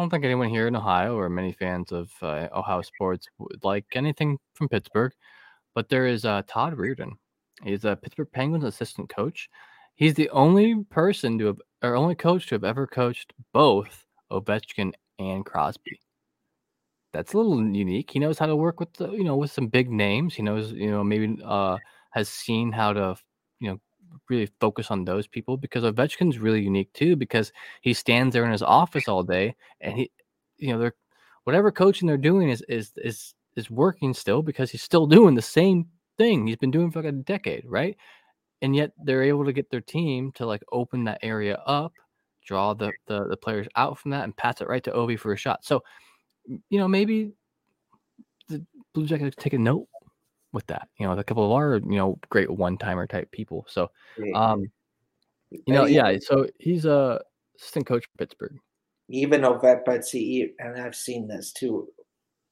[0.00, 3.62] I don't think anyone here in Ohio or many fans of uh, Ohio sports would
[3.62, 5.12] like anything from Pittsburgh,
[5.74, 7.10] but there is uh, Todd Reirden.
[7.62, 9.50] He's a Pittsburgh Penguins assistant coach.
[9.96, 14.94] He's the only person to have, or only coach to have ever coached both Ovechkin
[15.18, 16.00] and Crosby.
[17.12, 18.10] That's a little unique.
[18.10, 20.34] He knows how to work with the, you know, with some big names.
[20.34, 21.76] He knows, you know, maybe uh,
[22.12, 23.16] has seen how to,
[23.58, 23.80] you know,
[24.28, 27.52] really focus on those people because Ovechkin's really unique too because
[27.82, 30.10] he stands there in his office all day and he,
[30.58, 30.94] you know, they're
[31.44, 35.42] whatever coaching they're doing is is is is working still because he's still doing the
[35.42, 35.86] same
[36.16, 37.96] thing he's been doing for like a decade, right?
[38.62, 41.92] And yet they're able to get their team to like open that area up,
[42.44, 45.32] draw the the, the players out from that, and pass it right to Ovi for
[45.32, 45.64] a shot.
[45.64, 45.82] So,
[46.46, 47.32] you know, maybe
[48.48, 49.88] the Blue Jackets take a note
[50.52, 50.88] with that.
[50.98, 53.64] You know, a couple of our you know great one timer type people.
[53.68, 53.90] So,
[54.34, 54.70] um,
[55.50, 56.16] you know, yeah.
[56.20, 57.20] So he's a
[57.58, 58.58] assistant coach for Pittsburgh.
[59.08, 61.88] even Ovechkin, but see, and I've seen this too,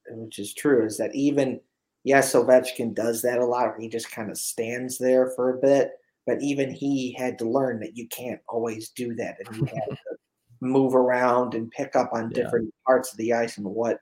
[0.09, 1.59] which is true, is that even
[2.03, 3.69] yes, Ovechkin does that a lot.
[3.69, 5.91] Where he just kind of stands there for a bit,
[6.25, 9.89] but even he had to learn that you can't always do that, and you have
[9.89, 10.17] to
[10.61, 12.43] move around and pick up on Yeah.
[12.43, 13.99] different parts of the ice and what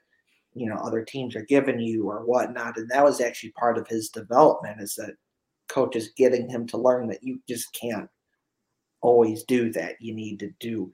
[0.60, 2.78] you know other teams are giving you or whatnot.
[2.78, 5.16] And that was actually part of his development, is that
[5.70, 8.10] coaches getting him to learn that you just can't
[9.02, 9.96] always do that.
[10.00, 10.92] You need to do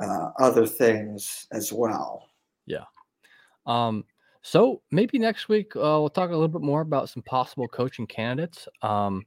[0.00, 2.28] uh, other things as well.
[2.66, 2.84] Yeah
[3.66, 4.04] um,
[4.42, 8.06] so maybe next week uh, we'll talk a little bit more about some possible coaching
[8.06, 9.26] candidates um,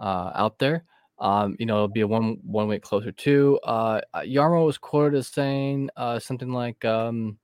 [0.00, 0.84] uh, out there.
[1.20, 3.58] Um, you know, it'll be a one one week closer to.
[3.64, 7.38] Uh, Jarmo was quoted as saying uh, something like, um,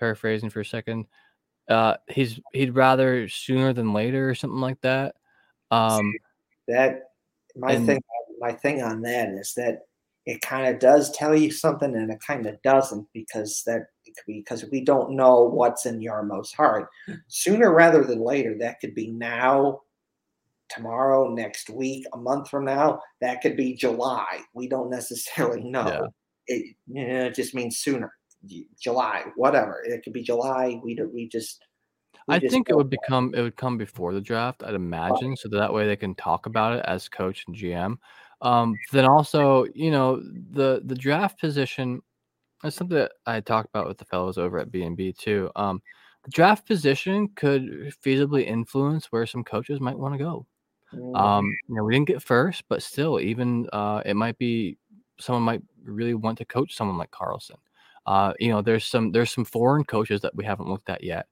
[0.00, 1.06] paraphrasing for a second,
[1.68, 5.14] uh, he's he'd rather sooner than later or something like that.
[5.70, 6.12] Um,
[6.66, 7.10] That
[7.56, 8.02] my And- thing,
[8.40, 9.82] my thing on that is that
[10.26, 13.86] it kind of does tell you something, and it kind of doesn't because that
[14.26, 16.88] because we don't know what's in Jarmo's heart.
[17.28, 19.80] Sooner rather than later, that could be now,
[20.68, 23.00] tomorrow, next week, a month from now.
[23.20, 24.40] That could be July.
[24.54, 25.86] We don't necessarily know.
[25.86, 26.06] Yeah.
[26.56, 28.12] It, yeah, it just means sooner,
[28.78, 29.82] July, whatever.
[29.84, 30.80] It could be July.
[30.82, 31.64] We we just.
[32.28, 35.36] we I just think it would become it would come before the draft, I'd imagine,
[35.36, 37.98] so that way they can talk about it as coach and GM.
[38.42, 40.22] Um, then also, you know,
[40.52, 42.00] the the draft position
[42.64, 45.50] is something that I talked about with the fellows over at B and B too.
[45.56, 45.82] Um,
[46.24, 50.46] the draft position could feasibly influence where some coaches might want to go.
[50.94, 51.16] Mhm.
[51.18, 54.78] Um, you know, we didn't get first, but still, even uh, it might be
[55.18, 57.56] someone might really want to coach someone like Carlsson.
[58.10, 61.26] Uh, you know, there's some there's some foreign coaches that we haven't looked at yet.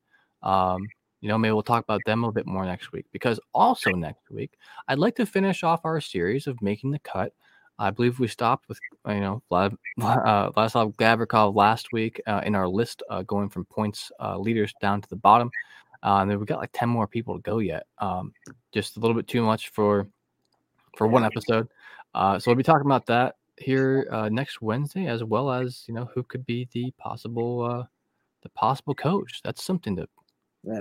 [0.45, 0.87] Um,
[1.21, 4.31] you know, maybe we'll talk about them a bit more next week because also next
[4.31, 4.53] week,
[4.87, 7.33] I'd like to finish off our series of making the cut.
[7.81, 12.43] I believe we stopped with uh, you know Vlad, uh, Vladislav Gavrikov last week uh,
[12.47, 15.51] in our list, uh, going from points uh, leaders down to the bottom.
[16.05, 17.87] Uh, and then we got like ten more people to go yet.
[17.99, 18.33] Um,
[18.71, 20.07] just a little bit too much for
[20.97, 21.67] for one episode.
[22.15, 25.95] Uh, so we'll be talking about that here uh, next Wednesday, as well as you
[25.95, 27.85] know who could be the possible uh,
[28.43, 29.41] the possible coach.
[29.45, 30.09] That's something that
[30.65, 30.75] Yeah.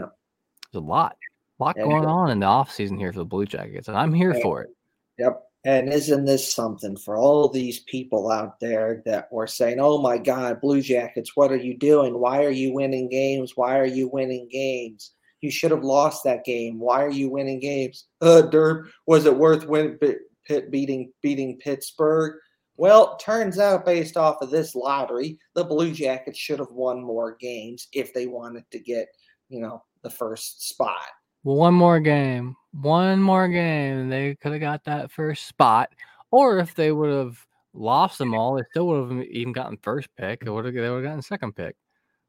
[0.71, 1.17] there's a lot,
[1.59, 2.09] a lot Yeah, going yeah.
[2.09, 4.41] on in the off season here for the Blue Jackets, and I'm here Yeah.
[4.41, 4.69] for it.
[5.17, 5.43] Yep.
[5.65, 10.17] And isn't this something for all these people out there that were saying, oh my
[10.17, 12.17] God, Blue Jackets, what are you doing?
[12.19, 13.57] Why are you winning games?
[13.57, 15.11] Why are you winning games?
[15.41, 16.79] You should have lost that game.
[16.79, 18.05] Why are you winning games?
[18.21, 19.99] Uh, Derp, was it worth win-
[20.45, 22.39] Pitt beating beating Pittsburgh?
[22.77, 27.35] Well, turns out based off of this lottery, the Blue Jackets should have won more
[27.35, 29.07] games if they wanted to get,
[29.49, 31.01] you know, the first spot.
[31.41, 35.89] One more game, one more game, they could have got that first spot.
[36.29, 37.37] Or if they would have
[37.73, 40.45] lost them all, they still would have even gotten first pick.
[40.45, 41.75] Or would have they would have gotten second pick.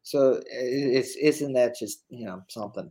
[0.03, 2.91] So it's isn't that just you know something?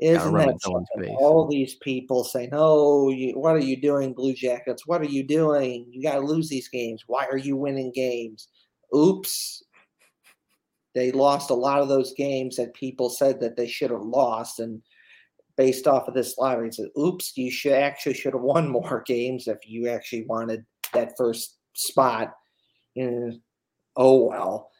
[0.00, 1.10] Isn't rub it in that someone's something?
[1.10, 1.18] face.
[1.20, 4.86] All these people saying, "Oh, you, what are you doing, Blue Jackets?
[4.86, 5.86] What are you doing?
[5.90, 7.04] You got to lose these games.
[7.06, 8.48] Why are you winning games?"
[8.96, 9.62] Oops,
[10.94, 14.58] they lost a lot of those games that people said that they should have lost,
[14.58, 14.82] and
[15.56, 19.02] based off of this lottery, it said, "Oops, you should actually should have won more
[19.06, 20.64] games if you actually wanted
[20.94, 22.32] that first spot."
[22.96, 23.40] And,
[23.96, 24.70] oh well.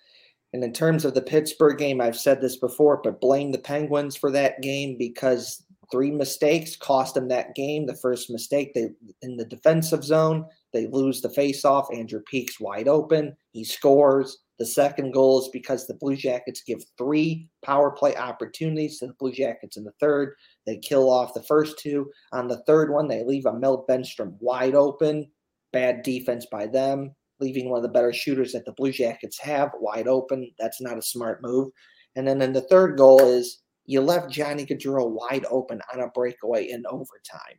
[0.53, 4.17] And in terms of the Pittsburgh game, I've said this before, but blame the Penguins
[4.17, 7.87] for that game because three mistakes cost them that game.
[7.87, 8.91] The first mistake, they
[9.23, 11.97] in the defensive zone, they lose the faceoff.
[11.97, 13.37] Andrew Peeke's wide open.
[13.53, 14.39] He scores.
[14.59, 19.15] The second goal is because the Blue Jackets give three power play opportunities to the
[19.15, 20.35] Blue Jackets in the third.
[20.67, 22.11] They kill off the first two.
[22.33, 25.31] On the third one, they leave Emil Bemstrom wide open.
[25.73, 29.71] Bad defense by them leaving one of the better shooters that the Blue Jackets have
[29.81, 30.51] wide open.
[30.59, 31.71] That's not a smart move.
[32.17, 36.09] And then in the third goal is you left Johnny Gaudreau wide open on a
[36.09, 37.59] breakaway in overtime.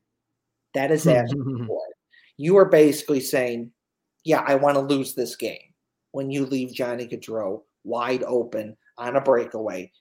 [0.74, 1.68] That is absolutely.
[2.38, 3.72] You are basically saying,
[4.24, 5.76] yeah, I want to lose this game
[6.12, 9.92] when you leave Johnny Gaudreau wide open on a breakaway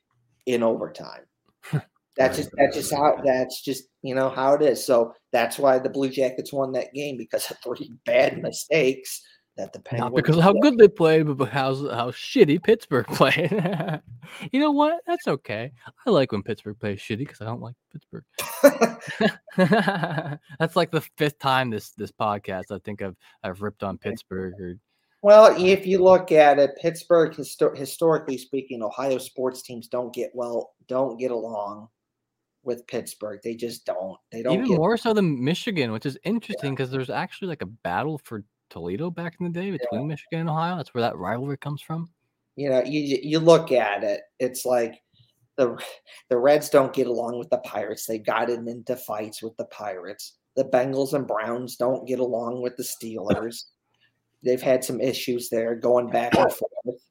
[0.46, 1.22] in overtime.
[2.16, 4.84] That's just that's just how that's just you know how it is.
[4.84, 9.22] So that's why the Blue Jackets won that game because of three bad mistakes
[9.60, 13.06] that the Penguins Not because of how good they played, but because how shitty Pittsburgh
[13.12, 13.52] played.
[14.52, 15.00] you know what?
[15.06, 15.72] That's okay.
[16.06, 18.24] I like when Pittsburgh plays shitty because I don't like Pittsburgh.
[20.58, 24.54] That's like the fifth time this this podcast I think I've I've ripped on Pittsburgh
[24.60, 24.76] or
[25.22, 30.30] Well, if you look at it, Pittsburgh, histo- historically speaking, Ohio sports teams don't get
[30.34, 31.88] well, don't get along
[32.62, 33.40] with Pittsburgh.
[33.44, 34.16] They just don't.
[34.32, 34.78] They don't even get.
[34.78, 39.10] more so than Michigan, which is interesting because there's actually like a battle for Toledo
[39.10, 40.76] back in the day between Michigan and Ohio.
[40.76, 42.08] That's where that rivalry comes from.
[42.56, 45.00] You know, you you look at it, it's like
[45.56, 45.78] the
[46.28, 48.06] the Reds don't get along with the Pirates.
[48.06, 50.38] They got in into fights with the Pirates.
[50.56, 53.64] The Bengals and Browns don't get along with the Steelers.
[54.42, 57.02] They've had some issues there going back and forth.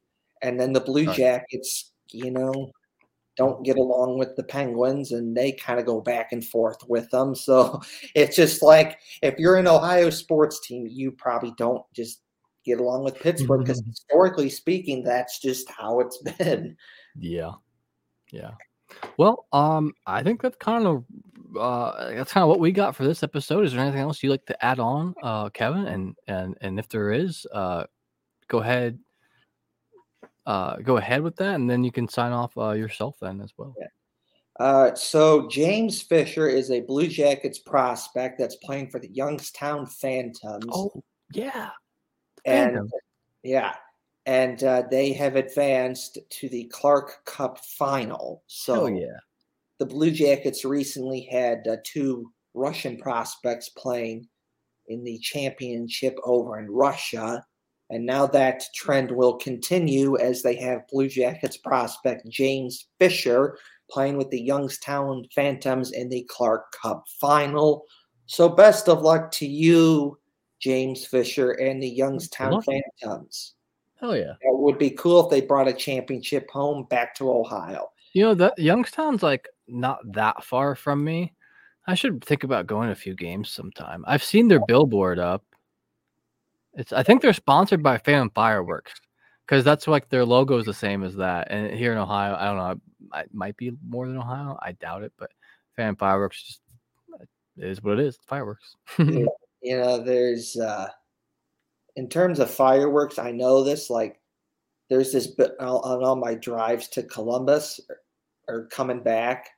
[0.42, 2.72] And then the Blue Jackets, you know,
[3.40, 7.10] don't get along with the Penguins and they kind of go back and forth with
[7.10, 7.34] them.
[7.34, 7.82] So
[8.16, 12.22] it's just like if you're an Ohio sports team, you probably don't just
[12.66, 16.76] get along with Pittsburgh because historically speaking, that's just how it's been.
[17.18, 17.54] Yeah.
[18.30, 18.52] Yeah.
[19.16, 21.06] Well, um, I think that's kind of
[21.58, 23.64] uh that's kind of what we got for this episode.
[23.64, 25.86] Is there anything else you'd like to add on, uh, Kevin?
[25.86, 27.86] And and and if there is, uh
[28.50, 29.00] go ahead
[30.50, 33.54] uh go ahead with that and then you can sign off uh yourself then as
[33.58, 33.76] well.
[34.60, 40.66] Uh, so James Fisher is a Blue Jackets prospect that's playing for the Youngstown Phantoms.
[40.70, 40.92] Oh
[41.34, 41.70] yeah.
[42.46, 42.92] and Phantoms.
[43.42, 43.76] yeah,
[44.26, 48.44] and uh, they have advanced to the Clark Cup final.
[48.48, 49.20] So Oh yeah.
[49.80, 54.28] the Blue Jackets recently had uh, two Russian prospects playing
[54.88, 57.46] in the championship over in Russia.
[57.90, 63.58] And now that trend will continue as they have Blue Jackets prospect James Fisher
[63.90, 67.86] playing with the Youngstown Phantoms in the Clark Cup final.
[68.28, 70.20] So, best of luck to you,
[70.60, 72.62] James Fisher, and the Youngstown.
[72.62, 73.56] Phantoms.
[73.96, 74.34] Hell yeah.
[74.42, 77.90] It would be cool if they brought a championship home back to Ohio.
[78.14, 81.34] You know that Youngstown's like not that far from me.
[81.88, 84.04] I should think about going a few games sometime.
[84.08, 85.44] I've seen their billboard up.
[86.80, 88.94] It's I think they're sponsored by Phantom Fireworks
[89.46, 91.52] because that's like their logo is the same as that.
[91.52, 94.58] And here in Ohio, I don't know, it might be more than Ohio.
[94.62, 95.30] I doubt it, but
[95.76, 96.62] Phantom Fireworks just
[97.58, 98.18] is what it is.
[98.26, 98.76] Fireworks.
[98.98, 99.26] Yeah.
[99.62, 100.88] you know there's uh
[101.98, 104.22] in terms of fireworks i know this like
[104.90, 107.98] there's this on on all my drives to columbus or,
[108.48, 109.50] or coming back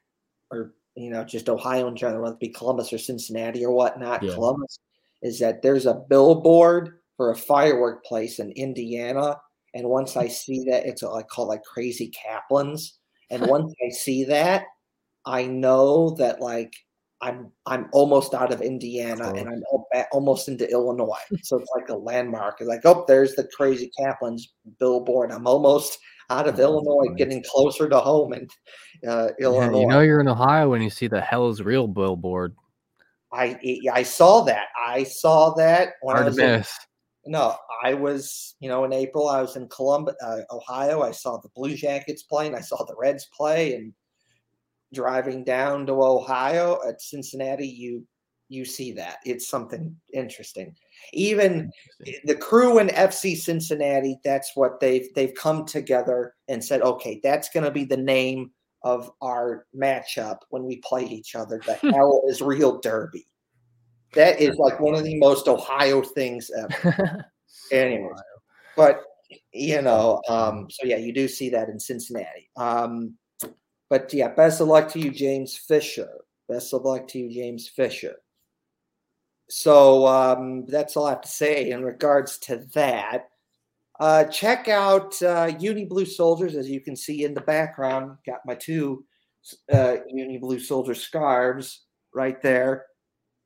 [0.49, 4.24] or you know just ohio in general whether it be columbus or cincinnati or whatnot
[4.24, 4.34] Yeah.
[4.34, 4.80] columbus
[5.22, 9.38] is that there's a billboard for a firework place in indiana
[9.76, 12.97] and once i see that it's I call like Krazy Kaplan's
[13.30, 14.63] and once i see that
[15.28, 16.74] i know that like
[17.22, 19.61] I'm I'm almost out of Indiana and I'm
[20.11, 21.22] almost into Illinois.
[21.43, 22.55] So it's like a landmark.
[22.59, 25.32] It's like, oh, there's the Krazy Kaplan's billboard.
[25.32, 25.99] I'm almost
[26.32, 27.17] out of Oh, Illinois, nice.
[27.19, 28.47] getting closer to home in
[29.07, 29.82] uh, Yeah, Illinois.
[29.82, 32.55] you know you're in Ohio when you see the Hell is Real billboard.
[33.32, 33.59] I
[33.93, 34.67] I saw that.
[34.76, 36.63] I saw that when I was in.
[37.26, 39.30] No, I was you know in April.
[39.30, 41.01] I was in Columbus, uh, Ohio.
[41.01, 42.55] I saw the Blue Jackets playing.
[42.55, 43.93] I saw the Reds play, and
[44.93, 48.05] driving down to Ohio at Cincinnati, you
[48.51, 50.76] you see that it's something interesting.
[51.13, 52.28] Even Interesting.
[52.28, 57.49] the crew in FC Cincinnati, that's what they've they've come together and said, okay, that's
[57.49, 58.51] going to be the name
[58.84, 61.61] of our matchup when we play each other.
[61.65, 63.26] The hell is real derby.
[64.14, 67.26] That is like one of the most Ohio things ever.
[67.72, 68.20] Anyways,
[68.76, 69.03] but
[69.53, 72.49] you know, um, so yeah, you do see that in Cincinnati.
[72.57, 73.16] Um,
[73.89, 76.09] but yeah, best of luck to you, James Fisher.
[76.49, 78.16] Best of luck to you, James Fisher.
[79.49, 83.30] So um, that's all I have to say in regards to that.
[83.99, 88.18] Uh, check out uh, Union Blue Soldiers, as you can see in the background.
[88.26, 89.05] Got my two
[89.72, 91.82] uh, Union Blue Soldier scarves
[92.14, 92.86] right there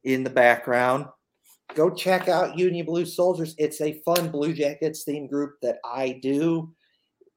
[0.05, 1.07] in the background.
[1.73, 3.55] Go check out Union Blue Soldiers.
[3.57, 6.71] It's a fun Blue Jackets theme group that I do.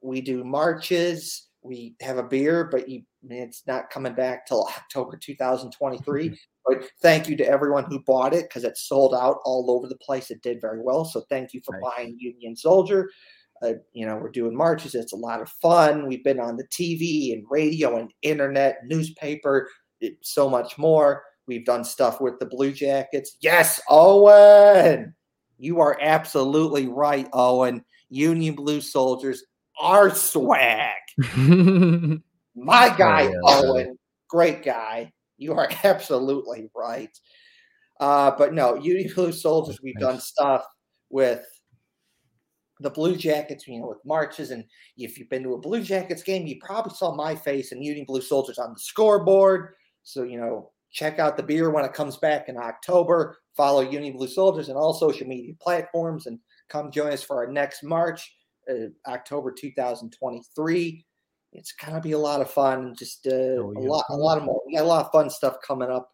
[0.01, 1.47] We do marches.
[1.61, 6.37] We have a beer, but you, it's not coming back till October 2023.
[6.65, 9.97] But thank you to everyone who bought it because it sold out all over the
[9.97, 10.29] place.
[10.29, 11.03] It did very well.
[11.03, 11.81] So thank you for Nice.
[11.95, 13.09] buying Union Soldier.
[13.63, 14.93] Uh, you know, we're doing marches.
[14.93, 16.07] It's a lot of fun.
[16.07, 19.67] We've been on the TV and radio and internet, newspaper,
[20.21, 21.23] so much more.
[21.49, 23.37] We've done stuff with the Blue Jackets.
[23.41, 25.15] Yes, Owen.
[25.57, 27.83] You are absolutely right, Owen.
[28.09, 29.43] Union Blue Soldiers
[29.81, 30.93] are swag.
[31.17, 32.21] My
[32.95, 33.31] guy, yeah.
[33.45, 33.97] Owen,
[34.27, 35.11] great guy.
[35.39, 37.17] You are absolutely right.
[37.99, 40.63] Uh, but no, Union Blue Soldiers, we've done stuff
[41.09, 41.43] with
[42.79, 44.51] the Blue Jackets, you know, with marches.
[44.51, 44.65] And
[44.97, 48.05] if you've been to a Blue Jackets game, you probably saw my face and Union
[48.05, 49.73] Blue Soldiers on the scoreboard.
[50.03, 53.37] So, you know, check out the beer when it comes back in October.
[53.55, 57.51] Follow Union Blue Soldiers on all social media platforms and come join us for our
[57.51, 58.33] next March,
[58.69, 61.05] uh, October 2023.
[61.53, 62.79] It's gonna be a lot of fun.
[62.79, 63.87] and Just uh, Oh, a yeah.
[63.89, 64.61] lot, a lot of more.
[64.67, 66.11] We got a lot of fun stuff coming up.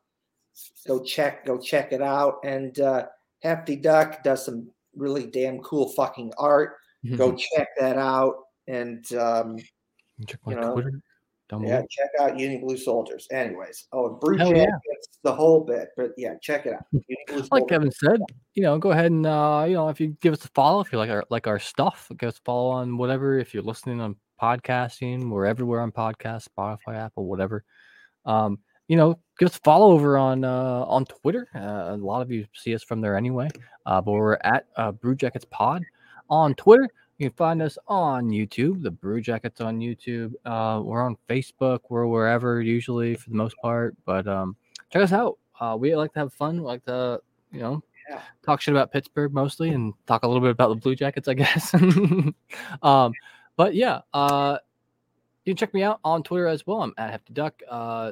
[0.88, 2.36] Go check, go check it out.
[2.46, 3.08] And uh,
[3.42, 6.76] Hefty Duck does some really damn cool fucking art.
[7.18, 8.36] Go check that out.
[8.68, 9.58] And um,
[10.26, 11.02] check my you know, Twitter.
[11.52, 13.28] Yeah, check out Union Blue Soldiers.
[13.32, 14.66] Anyways, oh, Brew Hell yeah.
[14.66, 15.90] Jackets, the whole bit.
[15.96, 16.86] But yeah, check it out.
[17.52, 18.20] Like Kevin said,
[18.54, 20.92] you know, go ahead and uh, you know, if you give us a follow, if
[20.92, 23.38] you like our like our stuff, give us a follow on whatever.
[23.38, 27.64] If you're listening on podcasting, we're everywhere on podcast, Spotify, Apple, whatever.
[28.26, 31.48] Um, you know, give us a follow over on uh on Twitter.
[31.56, 33.50] Uh, a lot of you see us from there anyway.
[33.86, 35.84] Uh, but we're at uh, Brew Jackets Pod
[36.30, 36.90] on Twitter.
[37.18, 40.34] You can find us on YouTube, the Brew Jackets on YouTube.
[40.44, 41.80] Uh, we're on Facebook.
[41.90, 43.96] We're wherever usually for the most part.
[44.06, 44.56] But um,
[44.92, 45.38] check us out.
[45.60, 46.58] Uh, we like to have fun.
[46.58, 47.22] We like to,
[47.54, 48.22] you know, Yeah.
[48.46, 51.36] talk shit about Pittsburgh mostly and talk a little bit about the Blue Jackets, I
[51.36, 51.74] guess.
[52.84, 53.14] um,
[53.56, 54.58] but yeah, uh,
[55.46, 56.82] you can check me out on Twitter as well.
[56.82, 57.62] I'm at Hefty Duck.
[57.70, 58.12] Uh,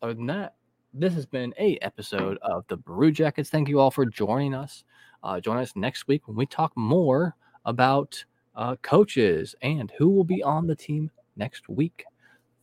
[0.00, 0.54] other than that,
[0.94, 3.50] this has been a episode of the Brew Jackets.
[3.50, 4.84] Thank you all for joining us.
[5.22, 8.22] Uh, join us next week when we talk more about
[8.54, 12.04] uh, coaches and who will be on the team next week.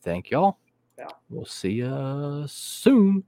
[0.04, 0.58] Thank y'all.
[0.98, 1.08] Yeah.
[1.30, 3.24] We'll see you soon.